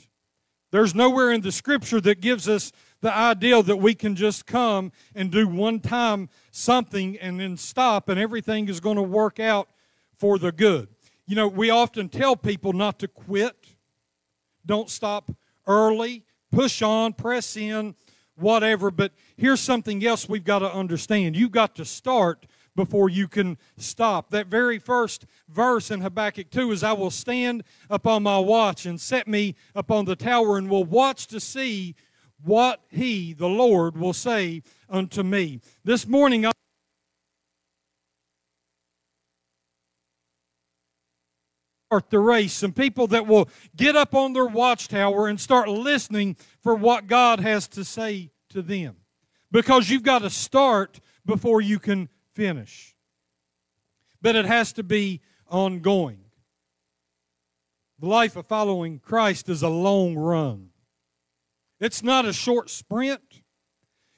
There's 0.72 0.96
nowhere 0.96 1.32
in 1.32 1.42
the 1.42 1.52
scripture 1.52 2.02
that 2.02 2.22
gives 2.22 2.50
us 2.50 2.72
the 3.02 3.16
idea 3.16 3.62
that 3.62 3.78
we 3.78 3.94
can 3.94 4.16
just 4.16 4.46
come 4.46 4.92
and 5.14 5.32
do 5.32 5.48
one 5.48 5.80
time 5.80 6.28
something 6.52 7.18
and 7.18 7.40
then 7.40 7.56
stop 7.56 8.10
and 8.10 8.20
everything 8.20 8.68
is 8.68 8.80
going 8.80 8.98
to 8.98 9.04
work 9.04 9.40
out 9.40 9.70
for 10.18 10.40
the 10.40 10.52
good. 10.52 10.90
You 11.28 11.36
know, 11.36 11.48
we 11.48 11.70
often 11.70 12.10
tell 12.10 12.36
people 12.36 12.74
not 12.74 13.00
to 13.00 13.08
quit, 13.08 13.56
don't 14.66 14.90
stop 14.90 15.32
early, 15.68 16.24
push 16.52 16.82
on, 16.82 17.14
press 17.14 17.56
in, 17.56 17.96
whatever. 18.38 18.92
But 18.92 19.12
here's 19.38 19.60
something 19.60 20.06
else 20.06 20.27
we've 20.30 20.44
got 20.44 20.60
to 20.60 20.74
understand. 20.74 21.36
You've 21.36 21.51
got 21.51 21.75
to 21.75 21.86
start 21.86 22.46
before 22.75 23.10
you 23.10 23.27
can 23.27 23.58
stop. 23.77 24.30
That 24.32 24.48
very 24.48 24.80
first 24.80 25.25
verse 25.50 25.92
in 25.92 26.01
Habakkuk 26.01 26.50
2 26.50 26.72
is 26.72 26.84
I 26.84 26.94
will 26.94 27.12
stand 27.12 27.63
upon 27.89 28.24
my 28.24 28.38
watch 28.38 28.86
and 28.86 29.00
set 29.00 29.27
me 29.27 29.56
upon 29.74 30.06
the 30.06 30.15
tower 30.15 30.58
and 30.58 30.70
will 30.70 30.84
watch 30.84 31.27
to 31.27 31.39
see 31.39 31.96
what 32.44 32.82
he, 32.89 33.34
the 33.34 33.48
Lord, 33.48 33.98
will 33.98 34.13
say 34.13 34.62
unto 34.89 35.24
me. 35.24 35.62
This 35.84 36.08
morning, 36.08 36.46
I 36.46 36.51
start 41.88 42.10
the 42.10 42.20
race. 42.20 42.54
Some 42.54 42.74
people 42.74 43.08
that 43.08 43.27
will 43.27 43.50
get 43.75 43.96
up 43.96 44.15
on 44.15 44.34
their 44.34 44.46
watchtower 44.46 45.27
and 45.27 45.39
start 45.39 45.70
listening 45.70 46.36
for 46.62 46.75
what 46.75 47.08
God 47.08 47.39
has 47.39 47.68
to 47.70 47.84
say 47.84 48.32
to 48.50 48.62
them. 48.62 48.98
Because 49.51 49.89
you've 49.89 50.04
got 50.04 50.20
to 50.20 50.30
start 50.30 51.00
before 51.25 51.62
you 51.62 51.80
can 51.80 52.10
finish. 52.34 52.96
But 54.22 54.36
it 54.36 54.46
has 54.46 54.74
to 54.74 54.84
be 54.84 55.22
ongoing. 55.48 56.20
The 58.00 58.08
life 58.08 58.36
of 58.36 58.48
following 58.48 59.00
Christ 59.00 59.48
is 59.48 59.62
a 59.62 59.70
long 59.70 60.15
run. 60.15 60.70
It's 61.80 62.04
not 62.04 62.25
a 62.25 62.34
short 62.34 62.70
sprint. 62.70 63.42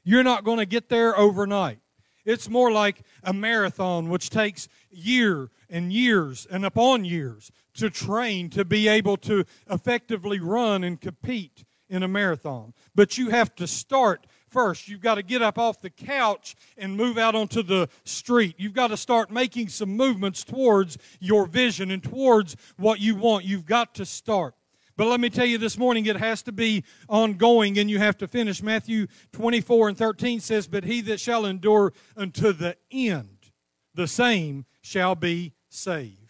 You're 0.03 0.24
not 0.24 0.43
going 0.43 0.59
to 0.59 0.65
get 0.65 0.89
there 0.89 1.17
overnight. 1.17 1.79
It's 2.27 2.50
more 2.50 2.74
like 2.74 3.03
a 3.24 3.31
marathon, 3.31 4.10
which 4.10 4.29
takes 4.29 4.67
year 4.91 5.50
and 5.69 5.93
years 5.93 6.46
and 6.51 6.65
upon 6.65 7.05
years 7.05 7.51
to 7.75 7.89
train 7.89 8.50
to 8.50 8.65
be 8.65 8.89
able 8.89 9.15
to 9.17 9.46
effectively 9.69 10.38
run 10.38 10.84
and 10.84 11.00
compete 11.00 11.63
in 11.89 12.03
a 12.03 12.07
marathon. 12.07 12.74
But 12.93 13.17
you 13.17 13.29
have 13.29 13.55
to 13.55 13.65
start 13.65 14.27
first. 14.50 14.89
You've 14.89 15.00
got 15.00 15.15
to 15.15 15.24
get 15.24 15.41
up 15.41 15.57
off 15.57 15.79
the 15.79 15.89
couch 15.89 16.57
and 16.77 16.98
move 16.98 17.17
out 17.17 17.34
onto 17.34 17.63
the 17.63 17.88
street. 18.03 18.55
You've 18.57 18.74
got 18.74 18.88
to 18.88 18.98
start 18.98 19.31
making 19.31 19.69
some 19.69 19.96
movements 19.96 20.43
towards 20.43 20.98
your 21.22 21.46
vision 21.46 21.91
and 21.91 22.03
towards 22.03 22.57
what 22.75 23.00
you 23.00 23.15
want. 23.15 23.46
You've 23.46 23.65
got 23.65 23.96
to 23.96 24.05
start. 24.05 24.53
But 24.98 25.08
let 25.08 25.20
me 25.20 25.30
tell 25.30 25.46
you 25.46 25.60
this 25.60 25.77
morning, 25.77 26.08
it 26.08 26.18
has 26.18 26.42
to 26.44 26.51
be 26.51 26.84
ongoing 27.08 27.77
and 27.77 27.89
you 27.89 28.00
have 28.00 28.18
to 28.18 28.27
finish. 28.27 28.63
Matthew 28.63 29.06
24 29.32 29.89
and 29.89 29.98
13 29.98 30.39
says, 30.39 30.68
But 30.68 30.84
he 30.84 31.01
that 31.01 31.20
shall 31.20 31.46
endure 31.46 31.94
unto 32.18 32.51
the 32.51 32.75
end, 32.89 33.51
the 33.94 34.08
same 34.08 34.66
shall 34.82 35.13
be 35.13 35.54
saved. 35.70 36.27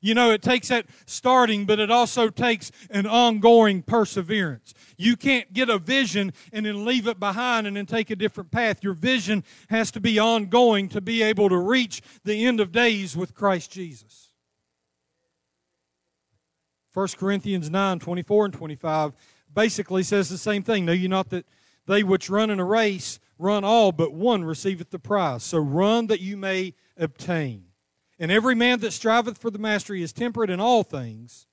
You 0.00 0.14
know, 0.14 0.30
it 0.30 0.42
takes 0.42 0.68
that 0.68 0.86
starting, 1.06 1.64
but 1.64 1.80
it 1.80 1.90
also 1.90 2.28
takes 2.28 2.70
an 2.90 3.06
ongoing 3.06 3.82
perseverance. 3.82 4.74
You 4.98 5.16
can't 5.16 5.50
get 5.52 5.70
a 5.70 5.78
vision 5.78 6.34
and 6.52 6.66
then 6.66 6.84
leave 6.84 7.08
it 7.08 7.18
behind 7.18 7.66
and 7.66 7.74
then 7.74 7.86
take 7.86 8.10
a 8.10 8.16
different 8.16 8.50
path. 8.50 8.84
Your 8.84 8.92
vision 8.92 9.42
has 9.70 9.90
to 9.92 10.00
be 10.00 10.18
ongoing 10.18 10.90
to 10.90 11.00
be 11.00 11.22
able 11.22 11.48
to 11.48 11.56
reach 11.56 12.02
the 12.22 12.44
end 12.44 12.60
of 12.60 12.70
days 12.70 13.16
with 13.16 13.34
Christ 13.34 13.72
Jesus. 13.72 14.33
1 16.94 17.08
Corinthians 17.18 17.68
9 17.68 17.98
24 17.98 18.44
and 18.46 18.54
25 18.54 19.12
basically 19.52 20.02
says 20.02 20.28
the 20.28 20.38
same 20.38 20.62
thing. 20.62 20.84
Know 20.84 20.92
you 20.92 21.08
not 21.08 21.30
that 21.30 21.44
they 21.86 22.02
which 22.02 22.30
run 22.30 22.50
in 22.50 22.60
a 22.60 22.64
race 22.64 23.18
run 23.38 23.64
all, 23.64 23.92
but 23.92 24.12
one 24.12 24.44
receiveth 24.44 24.90
the 24.90 24.98
prize. 24.98 25.42
So 25.42 25.58
run 25.58 26.06
that 26.06 26.20
you 26.20 26.36
may 26.36 26.74
obtain. 26.96 27.66
And 28.18 28.30
every 28.30 28.54
man 28.54 28.80
that 28.80 28.92
striveth 28.92 29.38
for 29.38 29.50
the 29.50 29.58
mastery 29.58 30.02
is 30.02 30.12
temperate 30.12 30.50
in 30.50 30.60
all 30.60 30.82
things. 30.82 31.46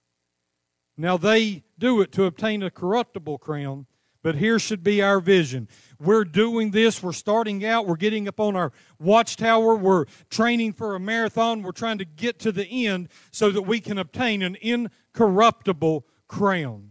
Now 0.95 1.17
they 1.17 1.63
do 1.79 2.01
it 2.01 2.11
to 2.13 2.25
obtain 2.25 2.61
a 2.61 2.69
corruptible 2.69 3.39
crown, 3.39 3.87
but 4.21 4.35
here 4.35 4.59
should 4.59 4.83
be 4.83 5.01
our 5.01 5.19
vision. 5.19 5.67
We're 5.99 6.25
doing 6.25 6.69
this, 6.69 7.01
we're 7.01 7.13
starting 7.13 7.65
out, 7.65 7.87
we're 7.87 7.95
getting 7.95 8.27
up 8.27 8.39
on 8.39 8.55
our 8.55 8.71
watchtower, 8.99 9.75
we're 9.75 10.05
training 10.29 10.73
for 10.73 10.93
a 10.93 10.99
marathon, 10.99 11.63
we're 11.63 11.71
trying 11.71 11.97
to 11.97 12.05
get 12.05 12.37
to 12.39 12.51
the 12.51 12.85
end 12.87 13.09
so 13.31 13.49
that 13.49 13.63
we 13.63 13.79
can 13.79 13.97
obtain 13.97 14.43
an 14.43 14.55
incorruptible 15.13 16.05
crown. 16.27 16.87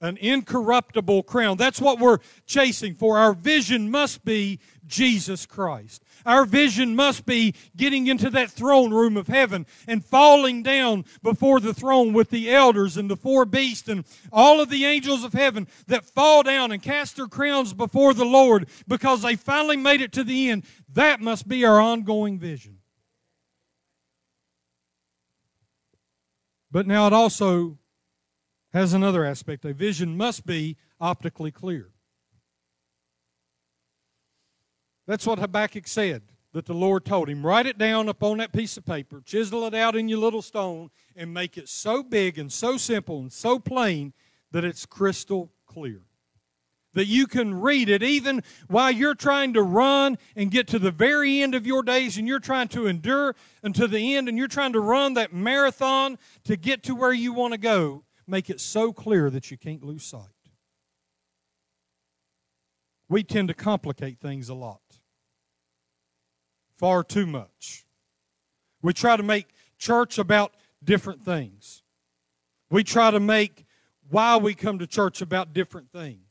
An 0.00 0.16
incorruptible 0.16 1.22
crown. 1.22 1.56
That's 1.56 1.80
what 1.80 2.00
we're 2.00 2.18
chasing 2.44 2.96
for. 2.96 3.18
Our 3.18 3.34
vision 3.34 3.88
must 3.88 4.24
be 4.24 4.58
Jesus 4.84 5.46
Christ. 5.46 6.02
Our 6.26 6.44
vision 6.44 6.96
must 6.96 7.24
be 7.24 7.54
getting 7.76 8.08
into 8.08 8.28
that 8.30 8.50
throne 8.50 8.92
room 8.92 9.16
of 9.16 9.28
heaven 9.28 9.64
and 9.86 10.04
falling 10.04 10.64
down 10.64 11.04
before 11.22 11.60
the 11.60 11.72
throne 11.72 12.12
with 12.12 12.30
the 12.30 12.50
elders 12.50 12.96
and 12.96 13.08
the 13.08 13.16
four 13.16 13.44
beasts 13.44 13.88
and 13.88 14.04
all 14.32 14.60
of 14.60 14.70
the 14.70 14.84
angels 14.84 15.22
of 15.22 15.34
heaven 15.34 15.68
that 15.86 16.04
fall 16.04 16.42
down 16.42 16.72
and 16.72 16.82
cast 16.82 17.14
their 17.14 17.28
crowns 17.28 17.72
before 17.72 18.12
the 18.12 18.24
Lord 18.24 18.68
because 18.88 19.22
they 19.22 19.36
finally 19.36 19.76
made 19.76 20.00
it 20.00 20.10
to 20.14 20.24
the 20.24 20.50
end. 20.50 20.64
That 20.92 21.20
must 21.20 21.46
be 21.46 21.64
our 21.64 21.80
ongoing 21.80 22.40
vision. 22.40 22.81
But 26.72 26.86
now 26.86 27.06
it 27.06 27.12
also 27.12 27.78
has 28.72 28.94
another 28.94 29.24
aspect. 29.24 29.66
A 29.66 29.74
vision 29.74 30.16
must 30.16 30.46
be 30.46 30.78
optically 30.98 31.50
clear. 31.50 31.90
That's 35.06 35.26
what 35.26 35.38
Habakkuk 35.38 35.86
said 35.86 36.22
that 36.52 36.64
the 36.64 36.74
Lord 36.74 37.04
told 37.04 37.28
him. 37.28 37.44
Write 37.44 37.66
it 37.66 37.76
down 37.76 38.08
upon 38.08 38.38
that 38.38 38.52
piece 38.52 38.78
of 38.78 38.86
paper, 38.86 39.22
chisel 39.24 39.66
it 39.66 39.74
out 39.74 39.96
in 39.96 40.08
your 40.08 40.18
little 40.18 40.42
stone, 40.42 40.90
and 41.14 41.34
make 41.34 41.58
it 41.58 41.68
so 41.68 42.02
big 42.02 42.38
and 42.38 42.50
so 42.50 42.78
simple 42.78 43.20
and 43.20 43.32
so 43.32 43.58
plain 43.58 44.14
that 44.50 44.64
it's 44.64 44.86
crystal 44.86 45.52
clear. 45.66 46.02
That 46.94 47.06
you 47.06 47.26
can 47.26 47.60
read 47.60 47.88
it 47.88 48.02
even 48.02 48.42
while 48.68 48.90
you're 48.90 49.14
trying 49.14 49.54
to 49.54 49.62
run 49.62 50.18
and 50.36 50.50
get 50.50 50.66
to 50.68 50.78
the 50.78 50.90
very 50.90 51.40
end 51.40 51.54
of 51.54 51.66
your 51.66 51.82
days 51.82 52.18
and 52.18 52.28
you're 52.28 52.38
trying 52.38 52.68
to 52.68 52.86
endure 52.86 53.34
until 53.62 53.88
the 53.88 54.14
end 54.14 54.28
and 54.28 54.36
you're 54.36 54.48
trying 54.48 54.74
to 54.74 54.80
run 54.80 55.14
that 55.14 55.32
marathon 55.32 56.18
to 56.44 56.56
get 56.56 56.82
to 56.84 56.94
where 56.94 57.12
you 57.12 57.32
want 57.32 57.52
to 57.52 57.58
go. 57.58 58.04
Make 58.26 58.50
it 58.50 58.60
so 58.60 58.92
clear 58.92 59.30
that 59.30 59.50
you 59.50 59.56
can't 59.56 59.82
lose 59.82 60.04
sight. 60.04 60.28
We 63.08 63.22
tend 63.22 63.48
to 63.48 63.54
complicate 63.54 64.20
things 64.20 64.48
a 64.48 64.54
lot 64.54 64.82
far 66.82 67.04
too 67.04 67.26
much. 67.26 67.86
We 68.82 68.92
try 68.92 69.16
to 69.16 69.22
make 69.22 69.46
church 69.78 70.18
about 70.18 70.52
different 70.82 71.24
things. 71.24 71.84
We 72.70 72.82
try 72.82 73.12
to 73.12 73.20
make 73.20 73.66
why 74.10 74.36
we 74.36 74.54
come 74.54 74.80
to 74.80 74.88
church 74.88 75.22
about 75.22 75.52
different 75.52 75.92
things. 75.92 76.21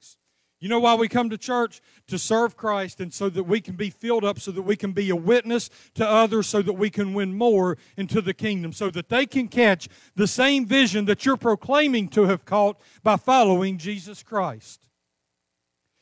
You 0.62 0.70
know 0.70 0.80
why 0.80 0.94
we 0.94 1.08
come 1.08 1.32
to 1.32 1.40
church? 1.40 1.82
To 2.08 2.20
serve 2.20 2.56
Christ 2.56 3.02
and 3.02 3.12
so 3.12 3.30
that 3.30 3.44
we 3.44 3.60
can 3.60 3.76
be 3.76 3.90
filled 3.90 4.24
up, 4.24 4.40
so 4.40 4.52
that 4.52 4.62
we 4.62 4.76
can 4.76 4.92
be 4.92 5.10
a 5.10 5.16
witness 5.16 5.72
to 5.96 6.08
others, 6.08 6.46
so 6.46 6.62
that 6.62 6.74
we 6.74 6.92
can 6.92 7.16
win 7.16 7.36
more 7.36 7.80
into 7.98 8.22
the 8.22 8.34
kingdom, 8.34 8.72
so 8.72 8.92
that 8.92 9.10
they 9.10 9.26
can 9.26 9.48
catch 9.48 9.90
the 10.16 10.28
same 10.28 10.68
vision 10.68 11.06
that 11.06 11.26
you're 11.26 11.36
proclaiming 11.36 12.08
to 12.10 12.26
have 12.26 12.46
caught 12.46 12.80
by 13.02 13.18
following 13.18 13.80
Jesus 13.80 14.22
Christ. 14.22 14.88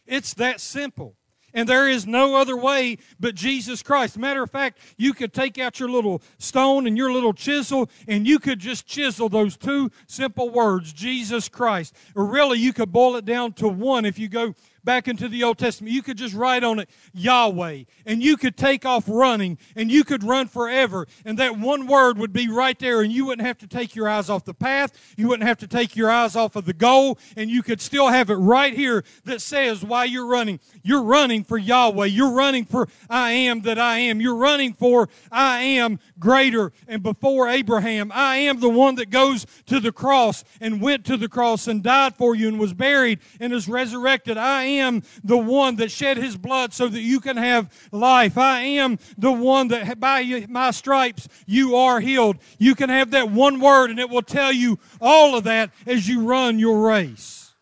It's 0.05 0.33
that 0.33 0.59
simple. 0.59 1.15
And 1.53 1.67
there 1.67 1.87
is 1.87 2.05
no 2.05 2.35
other 2.35 2.55
way 2.55 2.97
but 3.19 3.35
Jesus 3.35 3.81
Christ. 3.83 4.17
Matter 4.17 4.43
of 4.43 4.51
fact, 4.51 4.79
you 4.97 5.13
could 5.13 5.33
take 5.33 5.57
out 5.57 5.79
your 5.79 5.89
little 5.89 6.21
stone 6.37 6.87
and 6.87 6.97
your 6.97 7.11
little 7.11 7.33
chisel, 7.33 7.89
and 8.07 8.27
you 8.27 8.39
could 8.39 8.59
just 8.59 8.85
chisel 8.85 9.29
those 9.29 9.57
two 9.57 9.91
simple 10.07 10.49
words, 10.49 10.93
Jesus 10.93 11.49
Christ. 11.49 11.95
Or 12.15 12.25
really, 12.25 12.59
you 12.59 12.73
could 12.73 12.91
boil 12.91 13.15
it 13.15 13.25
down 13.25 13.53
to 13.53 13.67
one 13.67 14.05
if 14.05 14.19
you 14.19 14.27
go 14.29 14.53
back 14.89 15.07
into 15.07 15.27
the 15.27 15.43
Old 15.43 15.59
Testament, 15.59 15.93
you 15.93 16.01
could 16.01 16.17
just 16.17 16.33
write 16.33 16.63
on 16.63 16.79
it 16.79 16.89
Yahweh, 17.13 17.83
and 18.07 18.23
you 18.23 18.35
could 18.35 18.57
take 18.57 18.87
off 18.87 19.03
running, 19.07 19.55
and 19.75 19.91
you 19.91 20.03
could 20.03 20.23
run 20.23 20.47
forever, 20.47 21.05
and 21.23 21.37
that 21.37 21.59
one 21.59 21.85
word 21.85 22.17
would 22.17 22.33
be 22.33 22.49
right 22.49 22.79
there, 22.79 23.01
and 23.01 23.13
you 23.13 23.27
wouldn't 23.27 23.45
have 23.45 23.59
to 23.59 23.67
take 23.67 23.95
your 23.95 24.09
eyes 24.09 24.31
off 24.31 24.45
the 24.45 24.53
path, 24.55 25.13
you 25.15 25.27
wouldn't 25.27 25.47
have 25.47 25.59
to 25.59 25.67
take 25.67 25.95
your 25.95 26.09
eyes 26.09 26.35
off 26.35 26.55
of 26.55 26.65
the 26.65 26.73
goal, 26.73 27.19
and 27.37 27.51
you 27.51 27.61
could 27.61 27.79
still 27.81 28.07
have 28.07 28.31
it 28.31 28.37
right 28.37 28.73
here 28.73 29.03
that 29.25 29.43
says 29.43 29.83
why 29.83 30.05
you're 30.05 30.25
running. 30.25 30.59
You're 30.81 31.03
running 31.03 31.43
for 31.43 31.59
Yahweh, 31.59 32.07
you're 32.07 32.31
running 32.31 32.65
for 32.65 32.87
I 33.11 33.33
am 33.33 33.61
that 33.61 33.77
I 33.77 33.99
am, 33.99 34.19
you're 34.19 34.37
running 34.37 34.73
for 34.73 35.07
I 35.31 35.61
am 35.61 35.99
greater, 36.17 36.73
and 36.87 37.03
before 37.03 37.47
Abraham, 37.47 38.11
I 38.11 38.37
am 38.37 38.59
the 38.59 38.69
one 38.69 38.95
that 38.95 39.11
goes 39.11 39.45
to 39.67 39.79
the 39.79 39.91
cross 39.91 40.43
and 40.59 40.81
went 40.81 41.05
to 41.05 41.15
the 41.15 41.29
cross 41.29 41.67
and 41.67 41.83
died 41.83 42.15
for 42.15 42.33
you 42.33 42.47
and 42.47 42.59
was 42.59 42.73
buried 42.73 43.19
and 43.39 43.53
is 43.53 43.67
resurrected. 43.67 44.35
I 44.35 44.63
am 44.63 44.78
the 45.23 45.37
one 45.37 45.75
that 45.77 45.91
shed 45.91 46.17
his 46.17 46.37
blood 46.37 46.73
so 46.73 46.87
that 46.87 47.01
you 47.01 47.19
can 47.19 47.37
have 47.37 47.71
life. 47.91 48.37
I 48.37 48.61
am 48.61 48.99
the 49.17 49.31
one 49.31 49.69
that 49.69 49.99
by 49.99 50.45
my 50.49 50.71
stripes 50.71 51.27
you 51.45 51.75
are 51.75 51.99
healed. 51.99 52.37
You 52.57 52.75
can 52.75 52.89
have 52.89 53.11
that 53.11 53.31
one 53.31 53.59
word 53.59 53.89
and 53.89 53.99
it 53.99 54.09
will 54.09 54.21
tell 54.21 54.51
you 54.51 54.79
all 54.99 55.37
of 55.37 55.43
that 55.45 55.71
as 55.85 56.07
you 56.07 56.25
run 56.25 56.59
your 56.59 56.81
race. 56.81 57.53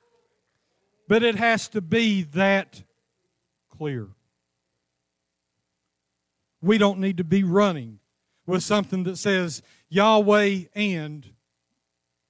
But 1.08 1.24
it 1.24 1.36
has 1.36 1.68
to 1.70 1.82
be 1.82 2.24
that 2.24 2.84
clear. 3.70 4.08
We 6.62 6.78
don't 6.78 7.00
need 7.00 7.18
to 7.18 7.24
be 7.24 7.44
running 7.44 8.00
with 8.46 8.64
something 8.64 9.04
that 9.04 9.18
says 9.18 9.62
Yahweh 9.90 10.64
and 10.74 11.26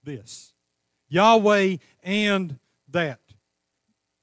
this. 0.03 0.53
Yahweh 1.09 1.77
and 2.03 2.59
that. 2.89 3.19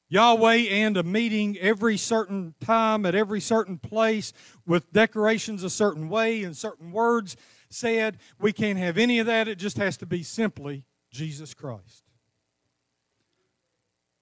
Yahweh 0.08 0.68
and 0.68 0.96
a 0.96 1.02
meeting 1.02 1.56
every 1.58 1.96
certain 1.96 2.54
time 2.60 3.06
at 3.06 3.14
every 3.14 3.40
certain 3.40 3.78
place 3.78 4.32
with 4.66 4.92
decorations 4.92 5.62
a 5.62 5.70
certain 5.70 6.08
way 6.08 6.42
and 6.42 6.56
certain 6.56 6.92
words 6.92 7.36
said. 7.68 8.18
We 8.38 8.52
can't 8.52 8.78
have 8.78 8.98
any 8.98 9.18
of 9.18 9.26
that. 9.26 9.48
It 9.48 9.58
just 9.58 9.78
has 9.78 9.96
to 9.98 10.06
be 10.06 10.22
simply 10.22 10.84
Jesus 11.10 11.54
Christ. 11.54 12.04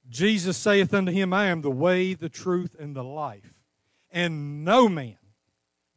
Jesus 0.08 0.56
saith 0.56 0.92
unto 0.92 1.10
him, 1.10 1.32
I 1.32 1.46
am 1.46 1.62
the 1.62 1.70
way, 1.70 2.14
the 2.14 2.28
truth, 2.28 2.76
and 2.78 2.94
the 2.94 3.04
life. 3.04 3.54
And 4.10 4.64
no 4.64 4.88
man, 4.88 5.16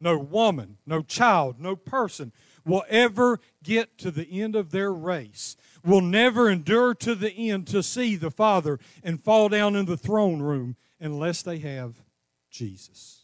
no 0.00 0.18
woman, 0.18 0.78
no 0.86 1.02
child, 1.02 1.60
no 1.60 1.76
person 1.76 2.32
will 2.64 2.84
ever 2.88 3.40
get 3.62 3.98
to 3.98 4.10
the 4.10 4.40
end 4.40 4.56
of 4.56 4.70
their 4.70 4.92
race 4.92 5.56
will 5.86 6.00
never 6.00 6.50
endure 6.50 6.94
to 6.94 7.14
the 7.14 7.32
end 7.50 7.66
to 7.68 7.82
see 7.82 8.16
the 8.16 8.30
Father 8.30 8.78
and 9.02 9.22
fall 9.22 9.48
down 9.48 9.76
in 9.76 9.86
the 9.86 9.96
throne 9.96 10.42
room 10.42 10.76
unless 11.00 11.42
they 11.42 11.58
have 11.58 12.02
Jesus. 12.50 13.22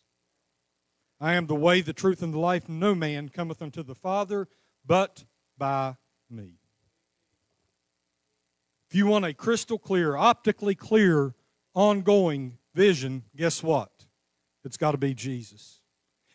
I 1.21 1.35
am 1.35 1.47
the 1.47 1.55
way, 1.55 1.81
the 1.81 1.93
truth, 1.93 2.23
and 2.23 2.35
the 2.35 2.39
life. 2.39 2.69
No 2.69 2.95
man 2.95 3.29
cometh 3.29 3.63
unto 3.63 3.83
the 3.83 3.95
Father 3.95 4.49
but 4.85 5.25
by 5.57 5.97
me. 6.29 6.59
If 8.91 8.97
you 8.97 9.07
want 9.07 9.25
a 9.25 9.33
crystal 9.33 9.79
clear, 9.79 10.17
optically 10.17 10.75
clear, 10.75 11.35
ongoing 11.75 12.59
vision, 12.75 13.23
guess 13.37 13.63
what? 13.63 13.91
It's 14.65 14.77
got 14.77 14.93
to 14.93 14.99
be 14.99 15.15
Jesus. 15.15 15.81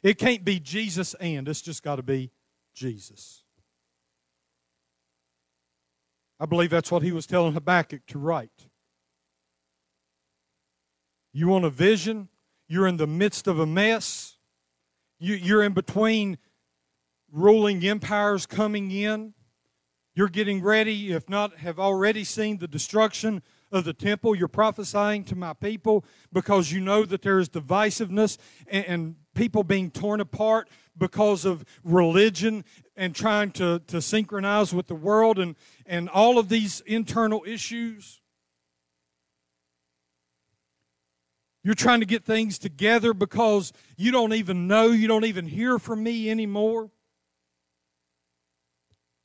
It 0.01 0.17
can't 0.17 0.43
be 0.43 0.59
Jesus 0.59 1.13
and, 1.15 1.47
it's 1.47 1.61
just 1.61 1.83
got 1.83 1.97
to 1.97 2.03
be 2.03 2.31
Jesus. 2.73 3.43
I 6.39 6.45
believe 6.45 6.69
that's 6.69 6.91
what 6.91 7.03
he 7.03 7.11
was 7.11 7.25
telling 7.25 7.53
Habakkuk 7.53 8.05
to 8.07 8.19
write. 8.19 8.67
You 11.33 11.47
want 11.47 11.65
a 11.65 11.69
vision? 11.69 12.29
You're 12.67 12.87
in 12.87 12.97
the 12.97 13.07
midst 13.07 13.47
of 13.47 13.59
a 13.59 13.65
mess. 13.65 14.37
You, 15.19 15.35
you're 15.35 15.63
in 15.63 15.73
between 15.73 16.37
ruling 17.31 17.85
empires 17.85 18.45
coming 18.45 18.91
in. 18.91 19.33
You're 20.15 20.29
getting 20.29 20.63
ready, 20.63 21.11
if 21.11 21.29
not 21.29 21.57
have 21.57 21.79
already 21.79 22.23
seen 22.23 22.57
the 22.57 22.67
destruction 22.67 23.43
of 23.71 23.83
the 23.83 23.93
temple. 23.93 24.35
You're 24.35 24.47
prophesying 24.47 25.23
to 25.25 25.35
my 25.35 25.53
people 25.53 26.03
because 26.33 26.71
you 26.71 26.81
know 26.81 27.05
that 27.05 27.21
there 27.21 27.39
is 27.39 27.49
divisiveness 27.49 28.37
and, 28.67 28.85
and 28.85 29.15
people 29.35 29.63
being 29.63 29.91
torn 29.91 30.19
apart 30.19 30.69
because 30.97 31.45
of 31.45 31.63
religion 31.83 32.63
and 32.95 33.15
trying 33.15 33.51
to, 33.51 33.79
to 33.87 34.01
synchronize 34.01 34.73
with 34.73 34.87
the 34.87 34.95
world 34.95 35.39
and, 35.39 35.55
and 35.85 36.09
all 36.09 36.39
of 36.39 36.49
these 36.49 36.81
internal 36.81 37.43
issues. 37.45 38.21
You're 41.63 41.75
trying 41.75 41.99
to 41.99 42.05
get 42.05 42.23
things 42.23 42.57
together 42.57 43.13
because 43.13 43.73
you 43.97 44.11
don't 44.11 44.33
even 44.33 44.67
know, 44.67 44.87
you 44.87 45.07
don't 45.07 45.25
even 45.25 45.47
hear 45.47 45.77
from 45.79 46.01
me 46.01 46.29
anymore. 46.29 46.89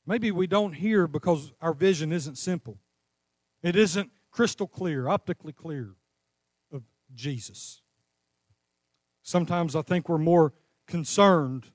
Maybe 0.05 0.31
we 0.31 0.47
don't 0.47 0.73
hear 0.73 1.07
because 1.07 1.53
our 1.61 1.73
vision 1.73 2.11
isn't 2.11 2.37
simple. 2.37 2.77
It 3.61 3.75
isn't 3.77 4.11
crystal 4.31 4.67
clear, 4.67 5.07
optically 5.07 5.53
clear 5.53 5.95
of 6.71 6.83
Jesus. 7.15 7.81
Sometimes 9.21 9.75
I 9.75 9.81
think 9.81 10.09
we're 10.09 10.17
more 10.17 10.53
concerned 10.87 11.67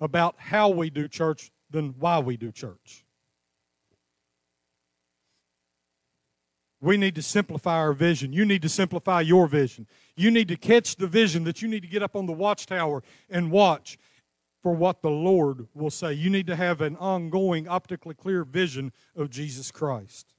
about 0.00 0.34
how 0.38 0.68
we 0.68 0.90
do 0.90 1.08
church 1.08 1.50
than 1.70 1.94
why 1.98 2.18
we 2.18 2.36
do 2.36 2.50
church. 2.52 3.04
We 6.80 6.96
need 6.96 7.14
to 7.14 7.22
simplify 7.22 7.76
our 7.76 7.92
vision. 7.92 8.32
You 8.32 8.44
need 8.44 8.62
to 8.62 8.68
simplify 8.68 9.20
your 9.20 9.46
vision. 9.46 9.86
You 10.16 10.32
need 10.32 10.48
to 10.48 10.56
catch 10.56 10.96
the 10.96 11.06
vision 11.06 11.44
that 11.44 11.62
you 11.62 11.68
need 11.68 11.82
to 11.82 11.88
get 11.88 12.02
up 12.02 12.16
on 12.16 12.26
the 12.26 12.32
watchtower 12.32 13.04
and 13.30 13.52
watch 13.52 13.98
for 14.64 14.72
what 14.72 15.00
the 15.00 15.10
Lord 15.10 15.68
will 15.74 15.90
say. 15.90 16.12
You 16.12 16.28
need 16.28 16.48
to 16.48 16.56
have 16.56 16.80
an 16.80 16.96
ongoing, 16.96 17.68
optically 17.68 18.14
clear 18.14 18.42
vision 18.42 18.92
of 19.14 19.30
Jesus 19.30 19.70
Christ. 19.70 20.34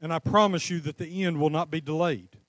And 0.00 0.12
I 0.12 0.18
promise 0.18 0.68
you 0.68 0.80
that 0.80 0.98
the 0.98 1.24
end 1.24 1.38
will 1.38 1.50
not 1.50 1.70
be 1.70 1.80
delayed. 1.80 2.39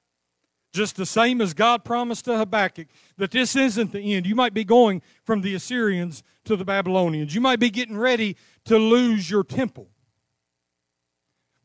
Just 0.71 0.95
the 0.95 1.05
same 1.05 1.41
as 1.41 1.53
God 1.53 1.83
promised 1.83 2.25
to 2.25 2.37
Habakkuk 2.37 2.87
that 3.17 3.31
this 3.31 3.55
isn't 3.55 3.91
the 3.91 4.13
end. 4.13 4.25
You 4.25 4.35
might 4.35 4.53
be 4.53 4.63
going 4.63 5.01
from 5.25 5.41
the 5.41 5.53
Assyrians 5.53 6.23
to 6.45 6.55
the 6.55 6.63
Babylonians. 6.63 7.35
You 7.35 7.41
might 7.41 7.59
be 7.59 7.69
getting 7.69 7.97
ready 7.97 8.37
to 8.65 8.77
lose 8.77 9.29
your 9.29 9.43
temple. 9.43 9.89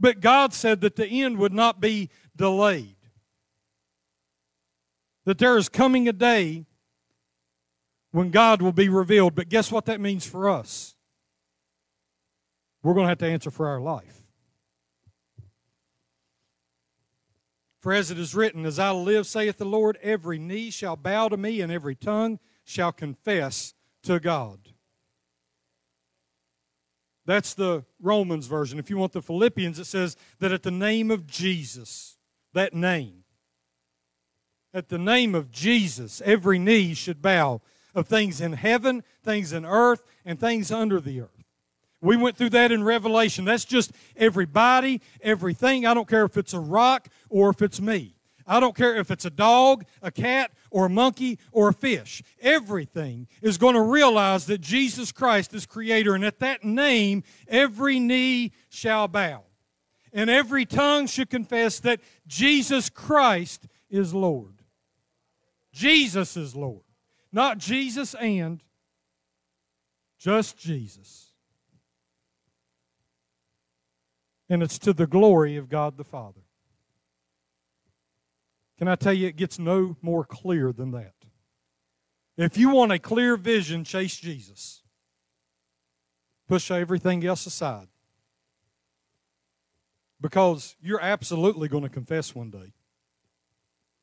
But 0.01 0.21
God 0.21 0.53
said 0.53 0.81
that 0.81 0.97
the 0.97 1.07
end 1.07 1.39
would 1.39 1.53
not 1.53 1.81
be 1.81 2.11
delayed. 2.35 2.97
That 5.25 5.39
there 5.39 5.57
is 5.57 5.69
coming 5.69 6.09
a 6.09 6.13
day 6.13 6.67
when 8.11 8.31
God 8.31 8.61
will 8.61 8.73
be 8.73 8.89
revealed. 8.89 9.35
But 9.35 9.49
guess 9.49 9.71
what 9.71 9.87
that 9.87 10.01
means 10.01 10.27
for 10.27 10.49
us? 10.49 10.97
We're 12.83 12.95
going 12.95 13.05
to 13.05 13.09
have 13.09 13.19
to 13.19 13.27
answer 13.27 13.51
for 13.51 13.69
our 13.69 13.81
life. 13.81 14.26
For 17.87 17.93
as 17.93 18.11
it 18.11 18.19
is 18.19 18.35
written, 18.35 18.67
As 18.67 18.81
I 18.81 18.91
live, 18.91 19.29
saith 19.29 19.59
the 19.59 19.65
Lord, 19.65 19.97
every 20.03 20.41
knee 20.41 20.71
shall 20.73 20.97
bow 20.97 21.29
to 21.29 21.37
me, 21.37 21.61
and 21.61 21.71
every 21.71 21.95
tongue 21.95 22.41
shall 22.65 22.91
confess 22.91 23.75
to 24.03 24.19
God. 24.19 24.59
That's 27.27 27.55
the 27.55 27.85
Romans 28.01 28.49
version. 28.49 28.81
If 28.81 28.91
you 28.91 28.99
want 28.99 29.13
the 29.13 29.23
Philippians, 29.23 29.79
it 29.79 29.85
says 29.85 30.17
that 30.41 30.51
at 30.51 30.65
the 30.65 30.73
name 30.73 31.13
of 31.13 31.29
Jesus, 31.29 32.17
that 32.55 32.75
name, 32.75 33.23
at 34.75 34.89
the 34.89 34.99
name 34.99 35.37
of 35.37 35.53
Jesus, 35.53 36.21
every 36.25 36.59
knee 36.59 36.93
should 36.93 37.23
bow 37.23 37.61
of 37.95 38.09
things 38.09 38.41
in 38.41 38.55
heaven, 38.55 39.05
things 39.23 39.53
in 39.53 39.65
earth, 39.65 40.03
and 40.25 40.41
things 40.41 40.73
under 40.73 41.01
the 41.01 41.21
earth. 41.21 41.36
We 42.07 42.17
went 42.17 42.37
through 42.37 42.51
that 42.51 42.71
in 42.71 42.85
Revelation. 42.85 43.45
That's 43.45 43.65
just 43.65 43.91
everybody, 44.17 45.01
everything. 45.21 45.87
I 45.87 45.93
don't 45.93 46.09
care 46.09 46.25
if 46.25 46.37
it's 46.37 46.55
a 46.55 46.61
rock 46.61 47.09
or 47.29 47.51
if 47.51 47.63
it's 47.63 47.81
me. 47.81 48.15
I 48.47 48.61
don't 48.61 48.77
care 48.77 48.95
if 48.95 49.11
it's 49.11 49.25
a 49.25 49.31
dog, 49.31 49.85
a 50.01 50.13
cat, 50.13 50.53
or 50.71 50.87
a 50.87 50.89
monkey, 50.89 51.41
or 51.51 51.69
a 51.69 51.73
fish. 51.73 52.23
Everything 52.41 53.27
is 53.43 53.59
going 53.59 53.75
to 53.75 53.83
realize 53.83 54.47
that 54.47 54.61
Jesus 54.61 55.11
Christ 55.11 55.53
is 55.53 55.67
Creator, 55.67 56.15
and 56.15 56.25
at 56.25 56.39
that 56.39 56.63
name, 56.63 57.25
every 57.49 57.99
knee 57.99 58.53
shall 58.69 59.09
bow. 59.09 59.43
And 60.13 60.31
every 60.31 60.65
tongue 60.65 61.09
should 61.09 61.29
confess 61.29 61.81
that 61.81 62.01
Jesus 62.29 62.89
Christ 62.89 63.67
is 63.91 64.15
Lord. 64.15 64.63
Jesus 65.73 66.37
is 66.37 66.55
Lord. 66.55 66.85
Not 67.33 67.59
Jesus 67.59 68.15
and, 68.15 68.63
just 70.19 70.57
Jesus. 70.57 71.26
And 74.49 74.63
it's 74.63 74.79
to 74.81 74.93
the 74.93 75.07
glory 75.07 75.57
of 75.57 75.69
God 75.69 75.97
the 75.97 76.05
Father. 76.05 76.43
Can 78.79 78.89
I 78.89 78.95
tell 78.95 79.13
you, 79.13 79.27
it 79.27 79.37
gets 79.37 79.59
no 79.59 79.97
more 80.03 80.25
clear 80.25 80.73
than 80.73 80.93
that. 80.93 81.15
If 82.37 82.59
you 82.59 82.71
want 82.71 82.93
a 82.93 82.99
clear 82.99 83.37
vision, 83.37 83.85
chase 83.85 84.17
Jesus. 84.17 84.83
Push 86.47 86.71
everything 86.71 87.25
else 87.25 87.47
aside. 87.47 87.89
Because 90.21 90.77
you're 90.81 91.01
absolutely 91.01 91.69
going 91.69 91.83
to 91.83 91.89
confess 91.89 92.35
one 92.35 92.51
day. 92.51 92.73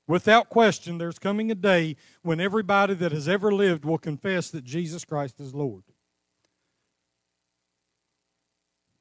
Without 0.08 0.50
question, 0.50 0.98
there's 0.98 1.20
coming 1.20 1.50
a 1.50 1.56
day 1.56 1.96
when 2.22 2.42
everybody 2.42 2.94
that 2.96 3.12
has 3.12 3.30
ever 3.30 3.52
lived 3.52 3.86
will 3.86 3.98
confess 3.98 4.50
that 4.50 4.66
Jesus 4.66 5.06
Christ 5.06 5.40
is 5.40 5.54
Lord. 5.54 5.84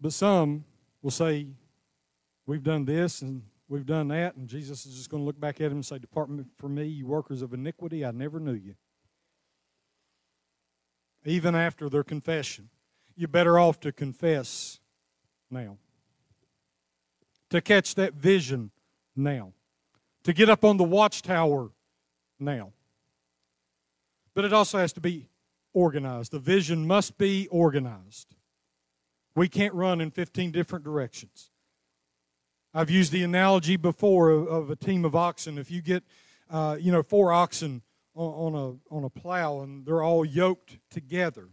But 0.01 0.13
some 0.13 0.65
will 1.03 1.11
say, 1.11 1.47
We've 2.45 2.63
done 2.63 2.85
this 2.85 3.23
and 3.23 3.43
we've 3.69 3.87
done 3.87 4.09
that, 4.09 4.35
and 4.37 4.49
Jesus 4.49 4.85
is 4.85 4.97
just 4.97 5.11
going 5.11 5.23
to 5.23 5.25
look 5.25 5.39
back 5.39 5.61
at 5.61 5.67
him 5.67 5.75
and 5.75 5.87
say, 5.87 5.99
Depart 5.99 6.29
from 6.57 6.75
me, 6.75 6.85
you 6.85 7.07
workers 7.07 7.43
of 7.43 7.55
iniquity, 7.55 8.05
I 8.05 8.11
never 8.11 8.41
knew 8.41 8.55
you. 8.55 8.75
Even 11.25 11.55
after 11.55 11.89
their 11.89 12.03
confession, 12.03 12.69
you're 13.17 13.29
better 13.29 13.59
off 13.59 13.79
to 13.81 13.93
confess 13.93 14.81
now, 15.51 15.77
to 17.51 17.61
catch 17.61 17.95
that 17.95 18.15
vision 18.15 18.73
now, 19.15 19.53
to 20.25 20.33
get 20.33 20.51
up 20.51 20.65
on 20.65 20.79
the 20.79 20.85
watchtower 20.85 21.71
now. 22.41 22.73
But 24.35 24.45
it 24.45 24.53
also 24.53 24.79
has 24.79 24.93
to 24.95 25.01
be 25.01 25.29
organized. 25.73 26.33
The 26.33 26.39
vision 26.39 26.87
must 26.87 27.19
be 27.19 27.47
organized. 27.49 28.35
We 29.35 29.49
can't 29.49 29.75
run 29.75 30.01
in 30.01 30.11
15 30.11 30.51
different 30.51 30.85
directions. 30.85 31.51
I've 32.75 32.91
used 32.91 33.13
the 33.13 33.23
analogy 33.23 33.77
before 33.77 34.31
of, 34.31 34.47
of 34.49 34.71
a 34.71 34.77
team 34.77 35.05
of 35.05 35.15
oxen. 35.15 35.59
If 35.59 35.71
you 35.71 35.83
get, 35.83 36.05
uh, 36.51 36.77
you 36.81 36.91
know, 36.91 37.03
four 37.03 37.33
oxen 37.33 37.83
on, 38.15 38.55
on, 38.55 38.55
a, 38.55 38.95
on 38.95 39.05
a 39.05 39.11
plow 39.11 39.61
and 39.61 39.85
they're 39.85 40.03
all 40.03 40.25
yoked 40.25 40.79
together, 40.91 41.49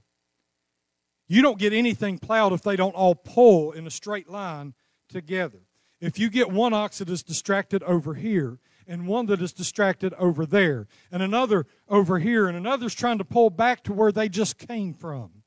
you 1.27 1.41
don't 1.41 1.59
get 1.59 1.73
anything 1.73 2.17
plowed 2.17 2.53
if 2.53 2.63
they 2.63 2.75
don't 2.75 2.95
all 2.95 3.15
pull 3.15 3.71
in 3.71 3.85
a 3.85 3.91
straight 3.91 4.29
line 4.29 4.73
together. 5.09 5.59
If 6.01 6.17
you 6.17 6.29
get 6.29 6.49
one 6.49 6.73
ox 6.73 6.99
that 6.99 7.09
is 7.09 7.23
distracted 7.23 7.83
over 7.83 8.13
here 8.13 8.59
and 8.87 9.05
one 9.07 9.25
that 9.27 9.41
is 9.41 9.53
distracted 9.53 10.13
over 10.13 10.45
there 10.45 10.87
and 11.11 11.21
another 11.21 11.67
over 11.87 12.19
here 12.19 12.47
and 12.47 12.57
another's 12.57 12.95
trying 12.95 13.17
to 13.17 13.25
pull 13.25 13.49
back 13.49 13.83
to 13.83 13.93
where 13.93 14.11
they 14.11 14.29
just 14.29 14.57
came 14.57 14.93
from. 14.93 15.38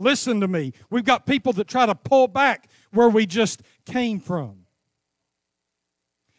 Listen 0.00 0.40
to 0.40 0.48
me. 0.48 0.72
We've 0.88 1.04
got 1.04 1.26
people 1.26 1.52
that 1.52 1.68
try 1.68 1.84
to 1.84 1.94
pull 1.94 2.26
back 2.26 2.68
where 2.90 3.10
we 3.10 3.26
just 3.26 3.62
came 3.84 4.18
from. 4.18 4.64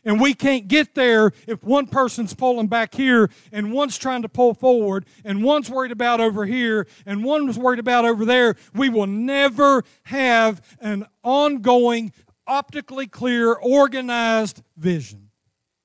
And 0.04 0.20
we 0.20 0.34
can't 0.34 0.68
get 0.68 0.96
there 0.96 1.32
if 1.46 1.64
one 1.64 1.86
person's 1.86 2.34
pulling 2.34 2.66
back 2.66 2.96
here 2.96 3.30
and 3.52 3.72
one's 3.72 4.00
trying 4.00 4.24
to 4.24 4.30
pull 4.30 4.56
forward 4.56 5.06
and 5.24 5.44
one's 5.44 5.70
worried 5.70 5.92
about 5.92 6.20
over 6.20 6.48
here 6.48 6.88
and 7.06 7.24
one's 7.24 7.60
worried 7.60 7.78
about 7.78 8.04
over 8.04 8.26
there. 8.26 8.56
We 8.74 8.90
will 8.90 9.06
never 9.06 9.84
have 10.06 10.60
an 10.80 11.06
ongoing, 11.24 12.14
optically 12.48 13.06
clear, 13.06 13.54
organized 13.54 14.64
vision. 14.76 15.30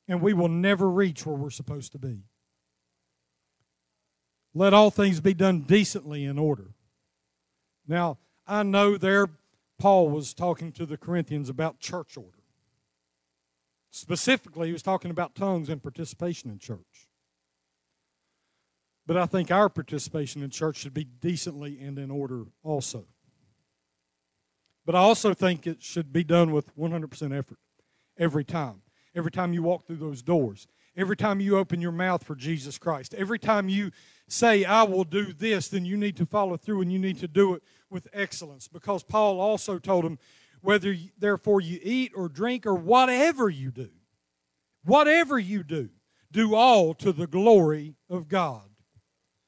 And 0.08 0.22
we 0.22 0.32
will 0.32 0.48
never 0.48 0.88
reach 0.88 1.26
where 1.26 1.36
we're 1.36 1.50
supposed 1.50 1.92
to 1.92 1.98
be. 1.98 2.22
Let 4.54 4.72
all 4.72 4.90
things 4.90 5.20
be 5.20 5.34
done 5.34 5.60
decently 5.60 6.24
in 6.24 6.38
order. 6.38 6.75
Now, 7.86 8.18
I 8.46 8.62
know 8.62 8.96
there 8.96 9.28
Paul 9.78 10.08
was 10.08 10.32
talking 10.32 10.72
to 10.72 10.86
the 10.86 10.96
Corinthians 10.96 11.48
about 11.48 11.80
church 11.80 12.16
order. 12.16 12.30
Specifically, 13.90 14.68
he 14.68 14.72
was 14.72 14.82
talking 14.82 15.10
about 15.10 15.34
tongues 15.34 15.68
and 15.68 15.82
participation 15.82 16.50
in 16.50 16.58
church. 16.58 17.08
But 19.06 19.16
I 19.16 19.26
think 19.26 19.50
our 19.50 19.68
participation 19.68 20.42
in 20.42 20.50
church 20.50 20.76
should 20.76 20.94
be 20.94 21.04
decently 21.04 21.78
and 21.80 21.98
in 21.98 22.10
order 22.10 22.44
also. 22.62 23.06
But 24.84 24.94
I 24.94 24.98
also 24.98 25.32
think 25.34 25.66
it 25.66 25.82
should 25.82 26.12
be 26.12 26.24
done 26.24 26.52
with 26.52 26.76
100% 26.76 27.36
effort 27.36 27.58
every 28.18 28.44
time. 28.44 28.82
every 29.14 29.30
time 29.30 29.54
you 29.54 29.62
walk 29.62 29.86
through 29.86 29.96
those 29.96 30.20
doors, 30.20 30.66
every 30.94 31.16
time 31.16 31.40
you 31.40 31.56
open 31.56 31.80
your 31.80 31.92
mouth 31.92 32.22
for 32.22 32.34
Jesus 32.34 32.76
Christ, 32.76 33.14
every 33.14 33.38
time 33.38 33.68
you 33.68 33.90
say, 34.28 34.64
I 34.64 34.82
will 34.82 35.04
do 35.04 35.32
this, 35.32 35.68
then 35.68 35.86
you 35.86 35.96
need 35.96 36.16
to 36.16 36.26
follow 36.26 36.58
through 36.58 36.82
and 36.82 36.92
you 36.92 36.98
need 36.98 37.18
to 37.20 37.28
do 37.28 37.54
it 37.54 37.62
with 37.96 38.08
excellence. 38.12 38.68
Because 38.68 39.02
Paul 39.02 39.40
also 39.40 39.78
told 39.78 40.04
them, 40.04 40.18
whether 40.60 40.94
therefore 41.18 41.62
you 41.62 41.80
eat 41.82 42.12
or 42.14 42.28
drink 42.28 42.66
or 42.66 42.74
whatever 42.74 43.48
you 43.48 43.70
do, 43.70 43.88
whatever 44.84 45.38
you 45.38 45.62
do, 45.62 45.88
do 46.30 46.54
all 46.54 46.92
to 46.92 47.10
the 47.10 47.26
glory 47.26 47.94
of 48.10 48.28
God. 48.28 48.68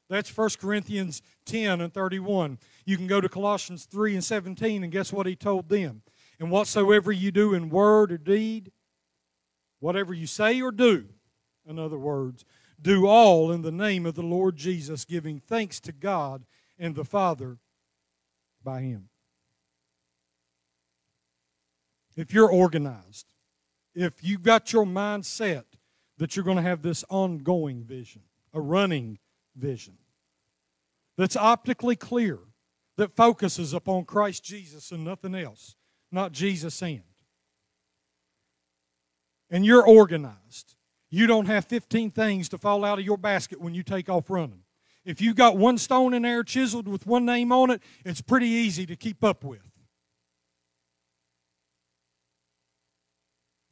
That's 0.08 0.34
1 0.34 0.48
Corinthians 0.58 1.20
10 1.44 1.82
and 1.82 1.92
31. 1.92 2.58
You 2.86 2.96
can 2.96 3.06
go 3.06 3.20
to 3.20 3.28
Colossians 3.28 3.84
3 3.84 4.14
and 4.14 4.24
17, 4.24 4.82
and 4.82 4.90
guess 4.90 5.12
what 5.12 5.26
he 5.26 5.36
told 5.36 5.68
them? 5.68 6.00
And 6.40 6.50
whatsoever 6.50 7.12
you 7.12 7.30
do 7.30 7.52
in 7.52 7.68
word 7.68 8.10
or 8.12 8.16
deed, 8.16 8.72
whatever 9.80 10.14
you 10.14 10.26
say 10.26 10.62
or 10.62 10.72
do, 10.72 11.04
in 11.66 11.78
other 11.78 11.98
words, 11.98 12.46
do 12.80 13.06
all 13.06 13.52
in 13.52 13.60
the 13.60 13.72
name 13.72 14.06
of 14.06 14.14
the 14.14 14.22
Lord 14.22 14.56
Jesus, 14.56 15.04
giving 15.04 15.38
thanks 15.38 15.80
to 15.80 15.92
God 15.92 16.46
and 16.78 16.94
the 16.94 17.04
Father 17.04 17.58
by 18.68 18.82
Him. 18.82 19.08
If 22.18 22.34
you're 22.34 22.50
organized, 22.50 23.32
if 23.94 24.22
you've 24.22 24.42
got 24.42 24.74
your 24.74 24.84
mind 24.84 25.24
set 25.24 25.64
that 26.18 26.36
you're 26.36 26.44
going 26.44 26.58
to 26.58 26.62
have 26.62 26.82
this 26.82 27.02
ongoing 27.08 27.82
vision, 27.82 28.20
a 28.52 28.60
running 28.60 29.20
vision 29.56 29.96
that's 31.16 31.34
optically 31.34 31.96
clear, 31.96 32.40
that 32.98 33.16
focuses 33.16 33.72
upon 33.72 34.04
Christ 34.04 34.44
Jesus 34.44 34.90
and 34.90 35.02
nothing 35.02 35.34
else, 35.34 35.74
not 36.12 36.32
Jesus 36.32 36.82
and. 36.82 37.02
And 39.48 39.64
you're 39.64 39.86
organized. 39.86 40.74
You 41.08 41.26
don't 41.26 41.46
have 41.46 41.64
15 41.64 42.10
things 42.10 42.50
to 42.50 42.58
fall 42.58 42.84
out 42.84 42.98
of 42.98 43.04
your 43.06 43.16
basket 43.16 43.62
when 43.62 43.72
you 43.72 43.82
take 43.82 44.10
off 44.10 44.28
running. 44.28 44.64
If 45.08 45.22
you've 45.22 45.36
got 45.36 45.56
one 45.56 45.78
stone 45.78 46.12
in 46.12 46.20
there 46.20 46.44
chiseled 46.44 46.86
with 46.86 47.06
one 47.06 47.24
name 47.24 47.50
on 47.50 47.70
it, 47.70 47.80
it's 48.04 48.20
pretty 48.20 48.48
easy 48.48 48.84
to 48.84 48.94
keep 48.94 49.24
up 49.24 49.42
with. 49.42 49.62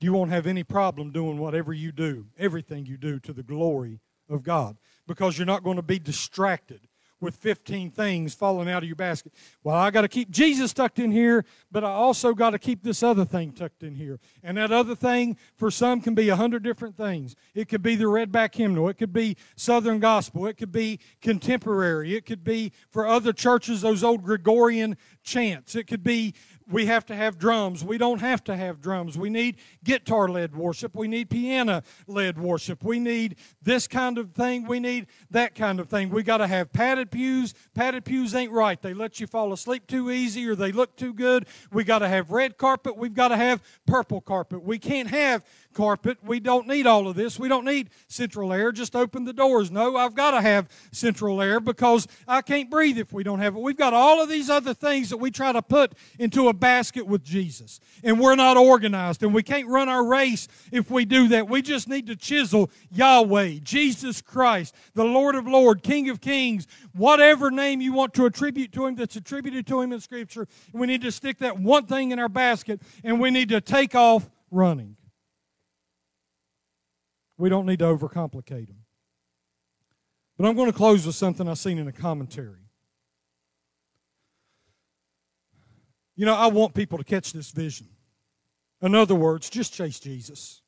You 0.01 0.15
won't 0.15 0.31
have 0.31 0.47
any 0.47 0.65
problem 0.65 1.11
doing 1.11 1.37
whatever 1.37 1.75
you 1.75 1.93
do, 1.93 2.29
everything 2.39 2.87
you 2.87 2.97
do 2.97 3.21
to 3.21 3.35
the 3.35 3.43
glory 3.43 4.01
of 4.31 4.45
God, 4.45 4.79
because 5.07 5.37
you're 5.37 5.45
not 5.45 5.63
going 5.63 5.77
to 5.77 5.83
be 5.83 5.99
distracted 5.99 6.89
with 7.21 7.37
15 7.37 7.91
things 7.91 8.35
falling 8.35 8.69
out 8.69 8.83
of 8.83 8.89
your 8.89 8.97
basket. 8.97 9.33
Well, 9.63 9.77
I 9.77 9.91
got 9.91 10.03
to 10.03 10.09
keep 10.09 10.31
Jesus 10.31 10.73
tucked 10.73 10.99
in 10.99 11.11
here, 11.11 11.45
but 11.71 11.85
I 11.85 11.91
also 11.91 12.35
got 12.35 12.51
to 12.51 12.59
keep 12.59 12.83
this 12.83 13.03
other 13.03 13.25
thing 13.25 13.53
tucked 13.53 13.83
in 13.83 13.95
here. 13.95 14.21
And 14.43 14.57
that 14.59 14.73
other 14.73 14.95
thing 14.95 15.37
for 15.57 15.71
some 15.71 16.01
can 16.01 16.15
be 16.15 16.29
a 16.29 16.37
hundred 16.37 16.63
different 16.63 16.97
things. 16.97 17.35
It 17.55 17.69
could 17.69 17.83
be 17.83 17.97
the 17.97 18.05
redback 18.05 18.55
hymnal. 18.55 18.89
It 18.89 18.99
could 18.99 19.13
be 19.13 19.37
Southern 19.57 19.99
gospel. 19.99 20.47
It 20.47 20.59
could 20.59 20.73
be 20.73 21.01
contemporary. 21.23 22.15
It 22.15 22.27
could 22.27 22.45
be 22.45 22.73
for 22.91 23.07
other 23.07 23.33
churches 23.33 23.81
those 23.81 24.05
old 24.05 24.23
Gregorian 24.23 24.97
chants. 25.23 25.75
It 25.75 25.85
could 25.85 26.03
be 26.03 26.35
we 26.69 26.87
have 26.87 27.07
to 27.07 27.15
have 27.15 27.39
drums. 27.39 27.85
We 27.85 27.97
don't 27.97 28.21
have 28.21 28.43
to 28.45 28.57
have 28.57 28.81
drums. 28.81 29.17
We 29.17 29.31
need 29.31 29.57
guitar 29.85 30.29
led 30.29 30.57
worship. 30.57 30.95
We 30.95 31.07
need 31.07 31.31
piano 31.31 31.83
led 32.07 32.39
worship. 32.39 32.83
We 32.83 32.99
need 32.99 33.37
this 33.63 33.87
kind 33.87 34.19
of 34.19 34.33
thing. 34.33 34.67
We 34.67 34.81
need 34.81 35.07
that 35.31 35.55
kind 35.55 35.79
of 35.79 35.89
thing. 35.89 36.11
We 36.11 36.23
got 36.23 36.39
to 36.39 36.47
have 36.47 36.73
padded 36.73 37.11
pews. 37.11 37.55
Padded 37.75 38.05
pews 38.05 38.35
ain't 38.35 38.53
right. 38.53 38.81
They 38.81 38.95
let 38.95 39.21
you 39.21 39.27
fall 39.27 39.53
asleep 39.53 39.87
too 39.87 40.11
easy 40.11 40.49
or 40.49 40.57
they 40.57 40.73
look 40.73 40.97
too 40.97 41.13
good. 41.13 41.47
We 41.73 41.85
got 41.85 42.01
to 42.01 42.09
have 42.09 42.31
red 42.31 42.59
carpet. 42.59 42.97
We've 42.97 43.15
got 43.15 43.29
to 43.29 43.37
have 43.37 43.63
purple 43.87 44.21
carpet. 44.21 44.63
We 44.63 44.79
can't 44.79 45.11
have 45.11 45.45
carpet. 45.77 46.17
We 46.25 46.41
don't 46.41 46.67
need 46.67 46.87
all 46.87 47.07
of 47.07 47.17
this. 47.17 47.39
We 47.39 47.49
don't 47.49 47.67
need 47.67 47.91
central 48.09 48.51
air. 48.51 48.73
Just 48.73 48.97
open 48.97 49.25
the 49.25 49.35
doors. 49.35 49.71
No, 49.71 49.95
I've 49.97 50.15
got 50.15 50.31
to 50.31 50.41
have 50.41 50.69
central 50.91 51.43
air 51.43 51.61
because 51.61 52.09
I 52.27 52.41
can't 52.41 52.71
breathe 52.71 52.97
if 52.97 53.13
we 53.13 53.23
don't 53.23 53.41
have 53.41 53.55
it. 53.55 53.61
We've 53.61 53.77
got 53.77 53.93
all 53.93 54.23
of 54.23 54.31
these 54.31 54.49
other 54.49 54.73
things 54.73 55.11
that 55.11 55.19
we 55.19 55.31
try 55.31 55.53
to 55.53 55.61
put 55.61 55.93
into 56.19 56.49
a 56.49 56.55
basket 56.55 57.07
with 57.07 57.23
Jesus. 57.23 57.79
And 58.03 58.19
we're 58.19 58.37
not 58.37 58.57
organized. 58.57 59.23
And 59.23 59.35
we 59.35 59.43
can't 59.43 59.69
run 59.69 59.91
our 59.91 60.05
race 60.05 60.49
if 60.73 60.91
we 60.91 61.05
do 61.05 61.29
that. 61.29 61.47
We 61.49 61.61
just 61.61 61.89
need 61.89 62.07
to 62.07 62.17
chisel 62.17 62.71
Yahweh, 62.91 63.59
Jesus 63.63 64.23
Christ, 64.23 64.75
the 64.95 65.05
Lord 65.05 65.35
of 65.35 65.47
Lords, 65.47 65.83
King 65.83 66.09
of 66.09 66.23
Kings, 66.23 66.67
whatever 66.95 67.51
name 67.51 67.83
you 67.83 67.93
want 67.93 68.15
to 68.15 68.25
attribute 68.25 68.73
to 68.73 68.87
him 68.87 68.95
that's 68.95 69.17
attributed 69.17 69.67
to 69.67 69.83
him 69.83 69.93
in 69.93 70.01
Scripture. 70.01 70.49
We 70.73 70.87
need 70.87 71.03
to 71.03 71.13
stick 71.13 71.39
that 71.39 71.59
one 71.61 71.85
thing 71.85 72.13
in 72.13 72.19
our 72.19 72.31
basket 72.31 72.81
and 73.05 73.21
we 73.21 73.31
need 73.31 73.51
to 73.51 73.61
take 73.61 73.95
off 73.95 74.31
running. 74.51 74.97
We 77.39 77.49
don't 77.49 77.67
need 77.67 77.81
to 77.81 77.85
overcomplicate 77.85 78.69
them. 78.69 78.85
But 80.37 80.47
I'm 80.47 80.57
going 80.57 80.71
to 80.71 80.77
close 80.77 81.07
with 81.07 81.15
something 81.15 81.49
I've 81.49 81.59
seen 81.59 81.79
in 81.79 81.89
a 81.89 81.93
commentary. 81.93 82.61
You 86.15 86.25
know, 86.25 86.35
I 86.35 86.47
want 86.47 86.75
people 86.75 86.99
to 86.99 87.05
catch 87.05 87.33
this 87.33 87.51
vision. 87.51 87.89
In 88.83 88.95
other 88.95 89.15
words, 89.15 89.51
just 89.51 89.73
chase 89.73 89.99
Jesus. 90.01 90.63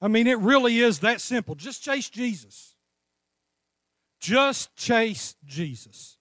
I 0.00 0.08
mean, 0.08 0.26
it 0.26 0.38
really 0.38 0.80
is 0.80 1.00
that 1.00 1.20
simple. 1.20 1.54
Just 1.54 1.82
chase 1.82 2.08
Jesus. 2.08 2.74
Just 4.18 4.74
chase 4.76 5.34
Jesus. 5.44 6.18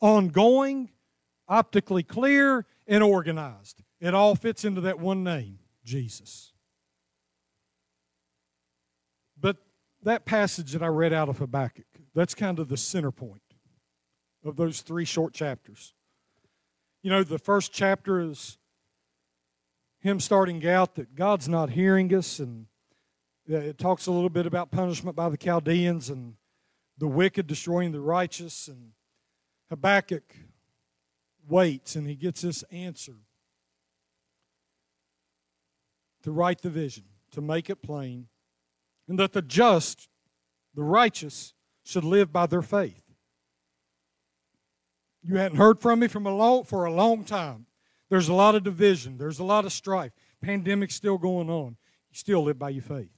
Ongoing, 0.00 0.90
optically 1.48 2.02
clear, 2.02 2.66
and 2.86 3.02
organized. 3.02 3.82
It 4.00 4.14
all 4.14 4.34
fits 4.34 4.64
into 4.64 4.82
that 4.82 4.98
one 4.98 5.22
name, 5.22 5.58
Jesus. 5.84 6.52
But 9.40 9.56
that 10.02 10.24
passage 10.24 10.72
that 10.72 10.82
I 10.82 10.88
read 10.88 11.12
out 11.12 11.28
of 11.28 11.38
Habakkuk, 11.38 11.86
that's 12.14 12.34
kind 12.34 12.58
of 12.58 12.68
the 12.68 12.76
center 12.76 13.10
point 13.10 13.42
of 14.44 14.56
those 14.56 14.80
three 14.80 15.04
short 15.04 15.32
chapters. 15.32 15.94
You 17.02 17.10
know, 17.10 17.22
the 17.22 17.38
first 17.38 17.72
chapter 17.72 18.20
is 18.20 18.58
him 20.00 20.20
starting 20.20 20.66
out 20.66 20.96
that 20.96 21.14
God's 21.14 21.48
not 21.48 21.70
hearing 21.70 22.12
us, 22.14 22.38
and 22.38 22.66
uh, 23.50 23.56
it 23.56 23.78
talks 23.78 24.06
a 24.06 24.12
little 24.12 24.28
bit 24.28 24.46
about 24.46 24.70
punishment 24.70 25.16
by 25.16 25.28
the 25.28 25.36
Chaldeans 25.36 26.10
and 26.10 26.34
the 26.98 27.08
wicked 27.08 27.46
destroying 27.46 27.92
the 27.92 28.00
righteous. 28.00 28.68
And 28.68 28.92
Habakkuk 29.70 30.34
waits, 31.48 31.96
and 31.96 32.06
he 32.06 32.16
gets 32.16 32.42
this 32.42 32.62
answer 32.70 33.14
to 36.22 36.32
write 36.32 36.62
the 36.62 36.70
vision, 36.70 37.04
to 37.32 37.40
make 37.40 37.70
it 37.70 37.82
plain, 37.82 38.26
and 39.08 39.18
that 39.18 39.32
the 39.32 39.42
just, 39.42 40.08
the 40.74 40.82
righteous, 40.82 41.54
should 41.84 42.04
live 42.04 42.32
by 42.32 42.46
their 42.46 42.62
faith. 42.62 43.02
You 45.22 45.36
hadn't 45.36 45.58
heard 45.58 45.80
from 45.80 46.00
me 46.00 46.08
from 46.08 46.26
a 46.26 46.34
long, 46.34 46.64
for 46.64 46.84
a 46.84 46.92
long 46.92 47.24
time. 47.24 47.66
There's 48.10 48.28
a 48.28 48.34
lot 48.34 48.54
of 48.54 48.64
division. 48.64 49.18
There's 49.18 49.38
a 49.38 49.44
lot 49.44 49.64
of 49.64 49.72
strife. 49.72 50.12
Pandemic's 50.42 50.94
still 50.94 51.18
going 51.18 51.48
on. 51.48 51.76
You 52.10 52.14
still 52.14 52.42
live 52.42 52.58
by 52.58 52.70
your 52.70 52.82
faith. 52.82 53.10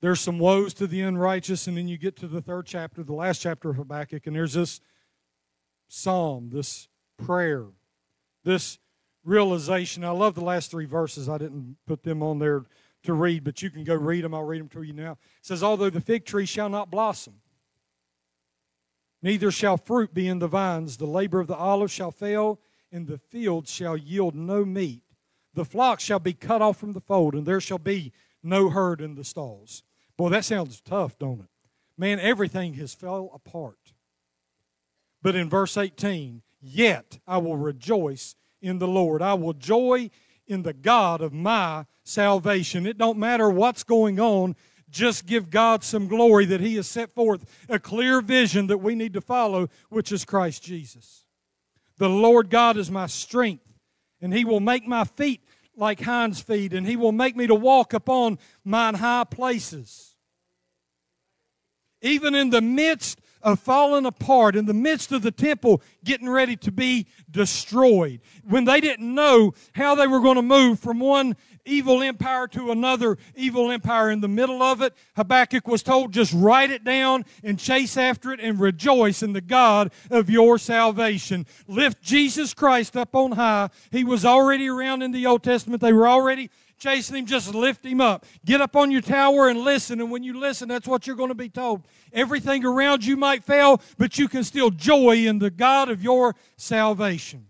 There's 0.00 0.20
some 0.20 0.38
woes 0.38 0.74
to 0.74 0.86
the 0.86 1.00
unrighteous, 1.00 1.66
and 1.66 1.76
then 1.76 1.88
you 1.88 1.96
get 1.96 2.16
to 2.16 2.26
the 2.26 2.42
third 2.42 2.66
chapter, 2.66 3.02
the 3.02 3.14
last 3.14 3.40
chapter 3.40 3.70
of 3.70 3.76
Habakkuk, 3.76 4.26
and 4.26 4.36
there's 4.36 4.52
this 4.52 4.80
psalm, 5.88 6.50
this 6.52 6.88
prayer, 7.16 7.66
this 8.44 8.78
realization. 9.24 10.04
I 10.04 10.10
love 10.10 10.34
the 10.34 10.44
last 10.44 10.70
three 10.70 10.84
verses. 10.84 11.28
I 11.28 11.38
didn't 11.38 11.76
put 11.86 12.02
them 12.02 12.22
on 12.22 12.38
there 12.38 12.64
to 13.04 13.14
read, 13.14 13.44
but 13.44 13.62
you 13.62 13.70
can 13.70 13.84
go 13.84 13.94
read 13.94 14.24
them. 14.24 14.34
I'll 14.34 14.42
read 14.42 14.60
them 14.60 14.68
to 14.70 14.82
you 14.82 14.92
now. 14.92 15.12
It 15.12 15.18
says, 15.42 15.62
Although 15.62 15.90
the 15.90 16.00
fig 16.00 16.24
tree 16.24 16.46
shall 16.46 16.68
not 16.68 16.90
blossom, 16.90 17.34
neither 19.22 19.50
shall 19.50 19.76
fruit 19.76 20.12
be 20.12 20.28
in 20.28 20.38
the 20.38 20.48
vines, 20.48 20.96
the 20.96 21.06
labor 21.06 21.40
of 21.40 21.46
the 21.46 21.56
olive 21.56 21.90
shall 21.90 22.10
fail, 22.10 22.60
and 22.90 23.06
the 23.06 23.18
field 23.18 23.68
shall 23.68 23.96
yield 23.96 24.34
no 24.34 24.64
meat. 24.64 25.02
The 25.54 25.64
flock 25.64 26.00
shall 26.00 26.18
be 26.18 26.32
cut 26.32 26.62
off 26.62 26.78
from 26.78 26.92
the 26.92 27.00
fold, 27.00 27.34
and 27.34 27.46
there 27.46 27.60
shall 27.60 27.78
be 27.78 28.12
no 28.42 28.68
herd 28.70 29.00
in 29.00 29.14
the 29.14 29.24
stalls. 29.24 29.82
Boy, 30.16 30.28
that 30.30 30.44
sounds 30.44 30.80
tough, 30.80 31.18
don't 31.18 31.40
it? 31.40 31.48
Man, 31.96 32.18
everything 32.18 32.74
has 32.74 32.94
fell 32.94 33.30
apart. 33.34 33.92
But 35.22 35.36
in 35.36 35.48
verse 35.48 35.76
18, 35.76 36.42
yet 36.60 37.18
I 37.26 37.38
will 37.38 37.56
rejoice 37.56 38.34
in 38.60 38.78
the 38.78 38.88
Lord. 38.88 39.22
I 39.22 39.34
will 39.34 39.52
joy 39.52 40.10
in 40.46 40.62
the 40.62 40.72
God 40.72 41.20
of 41.20 41.32
my 41.32 41.86
salvation. 42.04 42.86
It 42.86 42.98
don't 42.98 43.18
matter 43.18 43.48
what's 43.50 43.84
going 43.84 44.20
on, 44.20 44.56
just 44.90 45.26
give 45.26 45.50
God 45.50 45.82
some 45.82 46.06
glory 46.06 46.44
that 46.46 46.60
He 46.60 46.76
has 46.76 46.86
set 46.86 47.12
forth 47.12 47.44
a 47.68 47.78
clear 47.78 48.20
vision 48.20 48.68
that 48.68 48.78
we 48.78 48.94
need 48.94 49.14
to 49.14 49.20
follow, 49.20 49.68
which 49.88 50.12
is 50.12 50.24
Christ 50.24 50.62
Jesus. 50.62 51.24
The 51.98 52.08
Lord 52.08 52.50
God 52.50 52.76
is 52.76 52.90
my 52.90 53.06
strength, 53.06 53.64
and 54.20 54.32
He 54.32 54.44
will 54.44 54.60
make 54.60 54.86
my 54.86 55.04
feet 55.04 55.40
like 55.76 56.00
hinds' 56.00 56.40
feet, 56.40 56.72
and 56.72 56.86
He 56.86 56.96
will 56.96 57.12
make 57.12 57.36
me 57.36 57.46
to 57.46 57.54
walk 57.54 57.92
upon 57.92 58.38
mine 58.64 58.94
high 58.94 59.24
places. 59.24 60.14
Even 62.00 62.34
in 62.34 62.50
the 62.50 62.60
midst 62.60 63.18
of 63.44 63.60
falling 63.60 64.06
apart, 64.06 64.56
in 64.56 64.64
the 64.64 64.74
midst 64.74 65.12
of 65.12 65.22
the 65.22 65.30
temple 65.30 65.82
getting 66.02 66.28
ready 66.28 66.56
to 66.56 66.72
be 66.72 67.06
destroyed, 67.30 68.20
when 68.48 68.64
they 68.64 68.80
didn't 68.80 69.14
know 69.14 69.52
how 69.74 69.94
they 69.94 70.06
were 70.06 70.20
going 70.20 70.36
to 70.36 70.42
move 70.42 70.80
from 70.80 70.98
one 70.98 71.36
evil 71.66 72.02
empire 72.02 72.46
to 72.46 72.70
another 72.70 73.16
evil 73.34 73.70
empire 73.70 74.10
in 74.10 74.20
the 74.20 74.28
middle 74.28 74.62
of 74.62 74.82
it, 74.82 74.94
Habakkuk 75.16 75.66
was 75.68 75.82
told 75.82 76.12
just 76.12 76.32
write 76.34 76.70
it 76.70 76.84
down 76.84 77.24
and 77.42 77.58
chase 77.58 77.96
after 77.96 78.32
it 78.32 78.40
and 78.40 78.58
rejoice 78.58 79.22
in 79.22 79.32
the 79.32 79.40
God 79.40 79.92
of 80.10 80.28
your 80.28 80.58
salvation. 80.58 81.46
Lift 81.66 82.02
Jesus 82.02 82.54
Christ 82.54 82.96
up 82.96 83.14
on 83.14 83.32
high. 83.32 83.70
He 83.90 84.04
was 84.04 84.24
already 84.24 84.68
around 84.68 85.02
in 85.02 85.12
the 85.12 85.26
Old 85.26 85.42
Testament. 85.42 85.80
They 85.80 85.92
were 85.92 86.08
already 86.08 86.50
chasing 86.78 87.16
him, 87.16 87.26
just 87.26 87.54
lift 87.54 87.84
him 87.84 88.00
up. 88.00 88.26
Get 88.44 88.60
up 88.60 88.76
on 88.76 88.90
your 88.90 89.00
tower 89.00 89.48
and 89.48 89.60
listen. 89.60 90.00
And 90.00 90.10
when 90.10 90.22
you 90.22 90.38
listen, 90.38 90.68
that's 90.68 90.86
what 90.86 91.06
you're 91.06 91.16
going 91.16 91.28
to 91.28 91.34
be 91.34 91.48
told. 91.48 91.86
Everything 92.12 92.64
around 92.64 93.04
you 93.04 93.16
might 93.16 93.44
fail, 93.44 93.80
but 93.98 94.18
you 94.18 94.28
can 94.28 94.44
still 94.44 94.70
joy 94.70 95.26
in 95.26 95.38
the 95.38 95.50
God 95.50 95.88
of 95.88 96.02
your 96.02 96.34
salvation. 96.56 97.46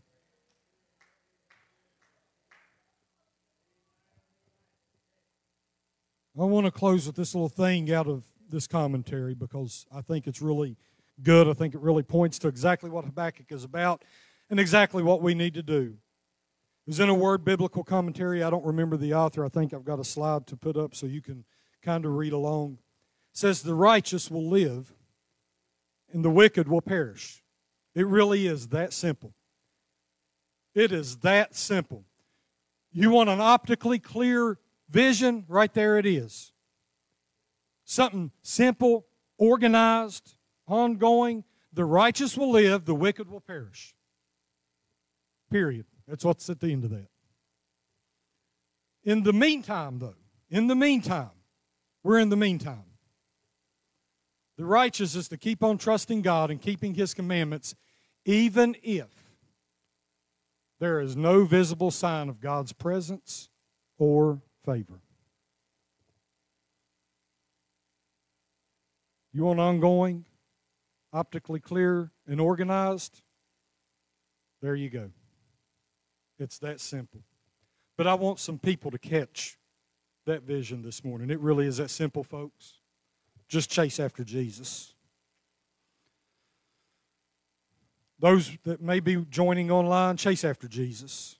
I 6.37 6.45
want 6.45 6.67
to 6.67 6.73
close 6.73 7.07
with 7.07 7.15
this 7.15 7.33
little 7.35 7.49
thing 7.49 7.93
out 7.93 8.09
of 8.09 8.25
this 8.51 8.67
commentary 8.67 9.35
because 9.35 9.87
I 9.95 10.01
think 10.01 10.27
it's 10.27 10.43
really 10.43 10.77
good. 11.23 11.49
I 11.49 11.53
think 11.53 11.75
it 11.75 11.81
really 11.81 12.03
points 12.03 12.41
to 12.41 12.49
exactly 12.49 12.91
what 12.91 13.05
Habakkuk 13.05 13.53
is 13.53 13.63
about 13.63 14.05
and 14.51 14.59
exactly 14.59 15.03
what 15.03 15.23
we 15.23 15.35
need 15.35 15.55
to 15.55 15.63
do. 15.63 15.97
It 16.87 16.91
was 16.91 17.01
in 17.01 17.09
a 17.09 17.15
word 17.15 17.45
biblical 17.45 17.83
commentary. 17.83 18.43
I 18.43 18.51
don't 18.51 18.65
remember 18.65 18.99
the 18.99 19.15
author. 19.15 19.45
I 19.45 19.49
think 19.49 19.73
I've 19.73 19.87
got 19.87 20.01
a 20.01 20.05
slide 20.05 20.47
to 20.49 20.57
put 20.57 20.77
up 20.77 20.95
so 20.95 21.07
you 21.07 21.23
can 21.23 21.45
kind 21.83 22.05
of 22.05 22.13
read 22.13 22.35
along. 22.35 22.79
It 23.33 23.39
says, 23.39 23.63
The 23.63 23.75
righteous 23.75 24.31
will 24.31 24.47
live 24.47 24.93
and 26.13 26.23
the 26.25 26.31
wicked 26.31 26.69
will 26.69 26.83
perish. 26.83 27.43
It 27.95 28.07
really 28.07 28.47
is 28.47 28.69
that 28.69 28.93
simple. 28.93 29.35
It 30.75 30.93
is 30.93 31.19
that 31.19 31.55
simple. 31.55 32.05
You 32.93 33.11
want 33.11 33.31
an 33.31 33.41
optically 33.41 33.99
clear 33.99 34.59
vision? 34.91 35.45
Right 35.49 35.73
there 35.73 35.99
it 35.99 36.05
is. 36.05 36.53
Something 37.85 38.31
simple, 38.43 39.07
organized, 39.39 40.37
ongoing. 40.67 41.45
The 41.73 41.85
righteous 41.85 42.37
will 42.37 42.51
live, 42.51 42.85
the 42.85 42.95
wicked 42.95 43.31
will 43.31 43.41
perish. 43.41 43.95
Period. 45.51 45.87
That's 46.07 46.25
what's 46.25 46.49
at 46.51 46.61
the 46.61 46.73
end 46.73 46.85
of 46.85 46.91
that. 46.91 47.09
In 49.05 49.23
the 49.23 49.33
meantime, 49.33 49.99
though, 49.99 50.17
in 50.51 50.67
the 50.67 50.75
meantime, 50.75 51.31
we're 52.03 52.19
in 52.19 52.29
the 52.29 52.37
meantime. 52.37 52.85
The 54.57 54.65
righteous 54.65 55.15
is 55.15 55.29
to 55.29 55.37
keep 55.37 55.63
on 55.63 55.79
trusting 55.79 56.23
God 56.23 56.51
and 56.51 56.61
keeping 56.61 56.95
His 56.95 57.13
commandments, 57.13 57.75
even 58.25 58.77
if 58.83 59.09
there 60.81 61.01
is 61.01 61.17
no 61.17 61.45
visible 61.45 61.91
sign 61.91 62.29
of 62.29 62.41
God's 62.41 62.73
presence 62.73 63.49
or 63.99 64.43
favor. 64.65 65.01
You 69.33 69.45
want 69.45 69.59
ongoing, 69.59 70.27
optically 71.13 71.59
clear, 71.59 72.13
and 72.27 72.41
organized? 72.41 73.23
There 74.63 74.77
you 74.77 74.89
go. 74.91 75.11
It's 76.39 76.59
that 76.59 76.81
simple. 76.81 77.21
But 77.97 78.07
I 78.07 78.15
want 78.15 78.41
some 78.41 78.59
people 78.59 78.91
to 78.91 78.99
catch 78.99 79.57
that 80.27 80.43
vision 80.43 80.83
this 80.83 81.05
morning. 81.05 81.31
It 81.31 81.39
really 81.41 81.67
is 81.67 81.77
that 81.77 81.91
simple, 81.91 82.25
folks. 82.25 82.75
Just 83.49 83.71
chase 83.71 84.01
after 84.01 84.25
Jesus. 84.25 84.95
Those 88.19 88.57
that 88.65 88.81
may 88.81 89.01
be 89.01 89.17
joining 89.31 89.71
online, 89.71 90.17
chase 90.17 90.45
after 90.45 90.67
Jesus. 90.67 91.37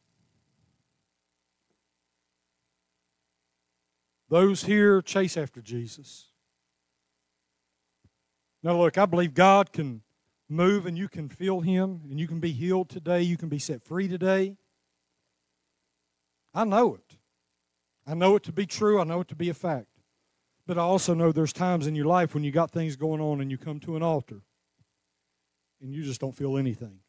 Those 4.29 4.65
here, 4.65 5.01
chase 5.01 5.37
after 5.37 5.61
Jesus. 5.61 6.27
Now, 8.63 8.79
look, 8.79 8.99
I 8.99 9.07
believe 9.07 9.35
God 9.35 9.73
can 9.73 10.03
move 10.49 10.87
and 10.87 10.97
you 10.97 11.09
can 11.09 11.29
feel 11.29 11.61
Him 11.61 12.03
and 12.11 12.19
you 12.19 12.27
can 12.27 12.41
be 12.41 12.53
healed 12.53 12.89
today. 12.89 13.23
You 13.23 13.37
can 13.37 13.49
be 13.49 13.59
set 13.59 13.83
free 13.83 14.09
today. 14.09 14.57
I 16.55 16.65
know 16.65 16.95
it. 16.95 17.17
I 18.07 18.15
know 18.15 18.37
it 18.37 18.43
to 18.45 18.53
be 18.53 18.67
true. 18.67 19.01
I 19.01 19.05
know 19.05 19.21
it 19.21 19.29
to 19.29 19.37
be 19.37 19.49
a 19.49 19.55
fact. 19.55 19.89
But 20.67 20.79
I 20.79 20.83
also 20.83 21.15
know 21.15 21.33
there's 21.33 21.53
times 21.53 21.87
in 21.87 21.95
your 21.95 22.07
life 22.07 22.35
when 22.35 22.45
you 22.45 22.51
got 22.51 22.71
things 22.71 22.97
going 22.97 23.21
on 23.21 23.41
and 23.41 23.51
you 23.51 23.59
come 23.59 23.81
to 23.81 23.97
an 23.97 24.03
altar 24.03 24.43
and 25.81 25.93
you 25.93 26.03
just 26.03 26.21
don't 26.21 26.37
feel 26.37 26.57
anything. 26.57 27.01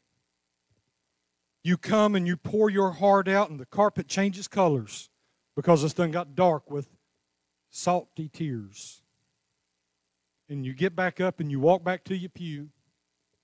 You 1.62 1.76
come 1.76 2.14
and 2.14 2.26
you 2.26 2.36
pour 2.36 2.70
your 2.70 2.92
heart 2.92 3.28
out 3.28 3.50
and 3.50 3.58
the 3.58 3.66
carpet 3.66 4.08
changes 4.08 4.46
colors 4.46 5.10
because 5.56 5.82
it's 5.82 5.94
done 5.94 6.10
got 6.10 6.34
dark 6.34 6.70
with 6.70 6.88
salty 7.70 8.28
tears. 8.28 9.02
And 10.48 10.64
you 10.64 10.74
get 10.74 10.94
back 10.94 11.20
up 11.20 11.40
and 11.40 11.50
you 11.50 11.58
walk 11.58 11.82
back 11.82 12.04
to 12.04 12.16
your 12.16 12.30
pew 12.30 12.68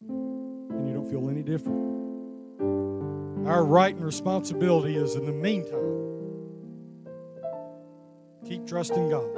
and 0.01 0.87
you 0.87 0.95
don't 0.95 1.11
feel 1.11 1.29
any 1.29 1.43
different. 1.43 2.02
Our 3.47 3.65
right 3.65 3.95
and 3.95 4.05
responsibility 4.05 4.97
is 4.97 5.17
in 5.17 5.27
the 5.27 5.33
meantime, 5.33 5.99
keep 8.47 8.67
trusting 8.67 9.11
God. 9.11 9.29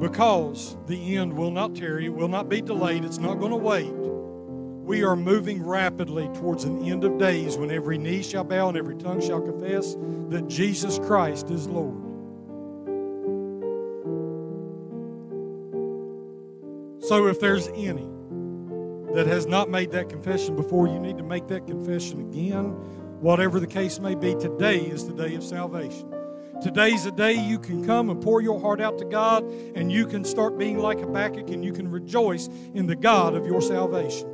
Because 0.00 0.76
the 0.86 1.16
end 1.16 1.32
will 1.32 1.52
not 1.52 1.76
tarry, 1.76 2.08
will 2.08 2.28
not 2.28 2.48
be 2.48 2.60
delayed, 2.60 3.04
it's 3.04 3.18
not 3.18 3.38
going 3.38 3.52
to 3.52 3.56
wait. 3.56 3.92
We 3.92 5.04
are 5.04 5.14
moving 5.14 5.64
rapidly 5.64 6.28
towards 6.34 6.64
an 6.64 6.84
end 6.84 7.04
of 7.04 7.18
days 7.18 7.56
when 7.56 7.70
every 7.70 7.98
knee 7.98 8.22
shall 8.22 8.44
bow 8.44 8.68
and 8.68 8.76
every 8.76 8.96
tongue 8.96 9.20
shall 9.20 9.40
confess 9.40 9.96
that 10.30 10.48
Jesus 10.48 10.98
Christ 10.98 11.50
is 11.50 11.68
Lord. 11.68 12.02
So 17.00 17.28
if 17.28 17.38
there's 17.38 17.68
any 17.68 18.08
that 19.14 19.28
has 19.28 19.46
not 19.46 19.70
made 19.70 19.92
that 19.92 20.08
confession 20.08 20.56
before, 20.56 20.88
you 20.88 20.98
need 20.98 21.16
to 21.18 21.22
make 21.22 21.46
that 21.46 21.66
confession 21.66 22.20
again. 22.20 22.70
Whatever 23.20 23.60
the 23.60 23.66
case 23.66 24.00
may 24.00 24.16
be, 24.16 24.34
today 24.34 24.80
is 24.80 25.06
the 25.06 25.14
day 25.14 25.36
of 25.36 25.44
salvation. 25.44 26.12
Today's 26.60 27.04
the 27.04 27.12
day 27.12 27.32
you 27.32 27.58
can 27.58 27.84
come 27.84 28.10
and 28.10 28.20
pour 28.20 28.40
your 28.40 28.60
heart 28.60 28.80
out 28.80 28.98
to 28.98 29.04
God, 29.04 29.44
and 29.76 29.90
you 29.90 30.06
can 30.06 30.24
start 30.24 30.58
being 30.58 30.78
like 30.78 30.98
Habakkuk, 30.98 31.48
and 31.50 31.64
you 31.64 31.72
can 31.72 31.88
rejoice 31.88 32.48
in 32.74 32.86
the 32.86 32.96
God 32.96 33.34
of 33.34 33.46
your 33.46 33.62
salvation. 33.62 34.28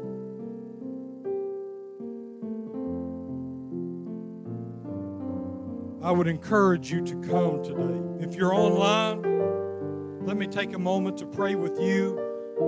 I 6.03 6.11
would 6.11 6.27
encourage 6.27 6.91
you 6.91 7.05
to 7.05 7.15
come 7.21 7.63
today. 7.63 8.27
If 8.27 8.35
you're 8.35 8.55
online, 8.55 10.25
let 10.25 10.39
me 10.39 10.47
take 10.47 10.73
a 10.73 10.79
moment 10.79 11.19
to 11.19 11.27
pray 11.27 11.55
with 11.55 11.79
you 11.79 12.15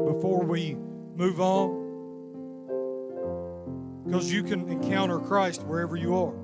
before 0.07 0.45
we 0.45 0.77
move 1.17 1.41
on 1.41 1.82
because 4.05 4.33
you 4.33 4.43
can 4.43 4.69
encounter 4.69 5.19
Christ 5.19 5.63
wherever 5.63 5.97
you 5.97 6.17
are. 6.17 6.35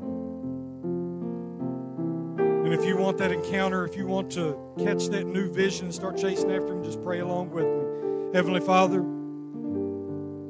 And 2.64 2.74
if 2.74 2.84
you 2.84 2.96
want 2.96 3.18
that 3.18 3.32
encounter, 3.32 3.84
if 3.84 3.96
you 3.96 4.06
want 4.06 4.30
to 4.32 4.58
catch 4.78 5.06
that 5.06 5.26
new 5.26 5.50
vision 5.50 5.86
and 5.86 5.94
start 5.94 6.18
chasing 6.18 6.50
after 6.52 6.74
Him, 6.74 6.84
just 6.84 7.02
pray 7.02 7.20
along 7.20 7.50
with 7.50 7.64
me. 7.64 8.34
Heavenly 8.34 8.60
Father, 8.60 9.00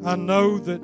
I 0.05 0.17
know 0.17 0.59
that 0.59 0.83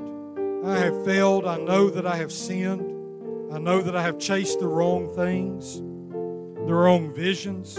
I 0.64 0.78
have 0.78 1.04
failed. 1.04 1.44
I 1.44 1.56
know 1.58 1.90
that 1.90 2.06
I 2.06 2.16
have 2.16 2.32
sinned. 2.32 3.52
I 3.52 3.58
know 3.58 3.82
that 3.82 3.96
I 3.96 4.02
have 4.02 4.18
chased 4.18 4.60
the 4.60 4.66
wrong 4.66 5.12
things, 5.14 5.78
the 5.78 6.72
wrong 6.72 7.12
visions. 7.12 7.74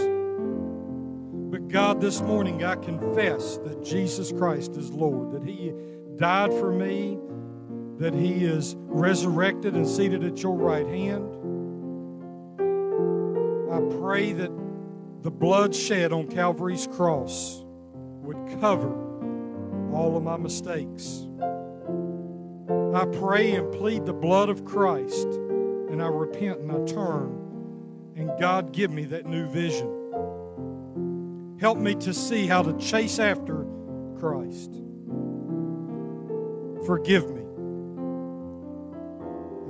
But 1.50 1.68
God, 1.68 2.00
this 2.00 2.20
morning 2.20 2.62
I 2.64 2.76
confess 2.76 3.56
that 3.58 3.82
Jesus 3.82 4.32
Christ 4.32 4.76
is 4.76 4.90
Lord, 4.90 5.32
that 5.32 5.44
He 5.44 5.72
died 6.16 6.52
for 6.52 6.72
me, 6.72 7.18
that 7.98 8.14
He 8.14 8.44
is 8.44 8.76
resurrected 8.78 9.74
and 9.74 9.86
seated 9.86 10.24
at 10.24 10.42
your 10.42 10.54
right 10.54 10.86
hand. 10.86 11.32
I 13.72 13.80
pray 13.98 14.32
that 14.32 14.50
the 15.22 15.30
blood 15.30 15.74
shed 15.74 16.12
on 16.12 16.28
Calvary's 16.28 16.86
cross 16.86 17.62
would 18.22 18.60
cover 18.60 18.92
all 19.92 20.16
of 20.16 20.22
my 20.22 20.36
mistakes. 20.36 21.26
I 22.94 23.04
pray 23.06 23.52
and 23.52 23.72
plead 23.72 24.06
the 24.06 24.12
blood 24.12 24.48
of 24.48 24.64
Christ, 24.64 25.26
and 25.26 26.02
I 26.02 26.06
repent 26.06 26.60
and 26.60 26.72
I 26.72 26.84
turn, 26.84 28.12
and 28.16 28.30
God 28.38 28.72
give 28.72 28.90
me 28.90 29.04
that 29.06 29.26
new 29.26 29.46
vision. 29.48 29.92
Help 31.60 31.78
me 31.78 31.94
to 31.96 32.12
see 32.12 32.46
how 32.46 32.62
to 32.62 32.72
chase 32.78 33.18
after 33.18 33.66
Christ. 34.18 34.72
Forgive 36.86 37.30
me 37.30 37.35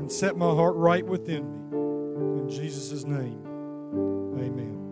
and 0.07 0.12
set 0.12 0.36
my 0.36 0.46
heart 0.46 0.76
right 0.76 1.04
within 1.04 1.42
me. 1.42 2.42
In 2.42 2.48
Jesus' 2.48 3.04
name, 3.04 3.42
amen. 4.38 4.86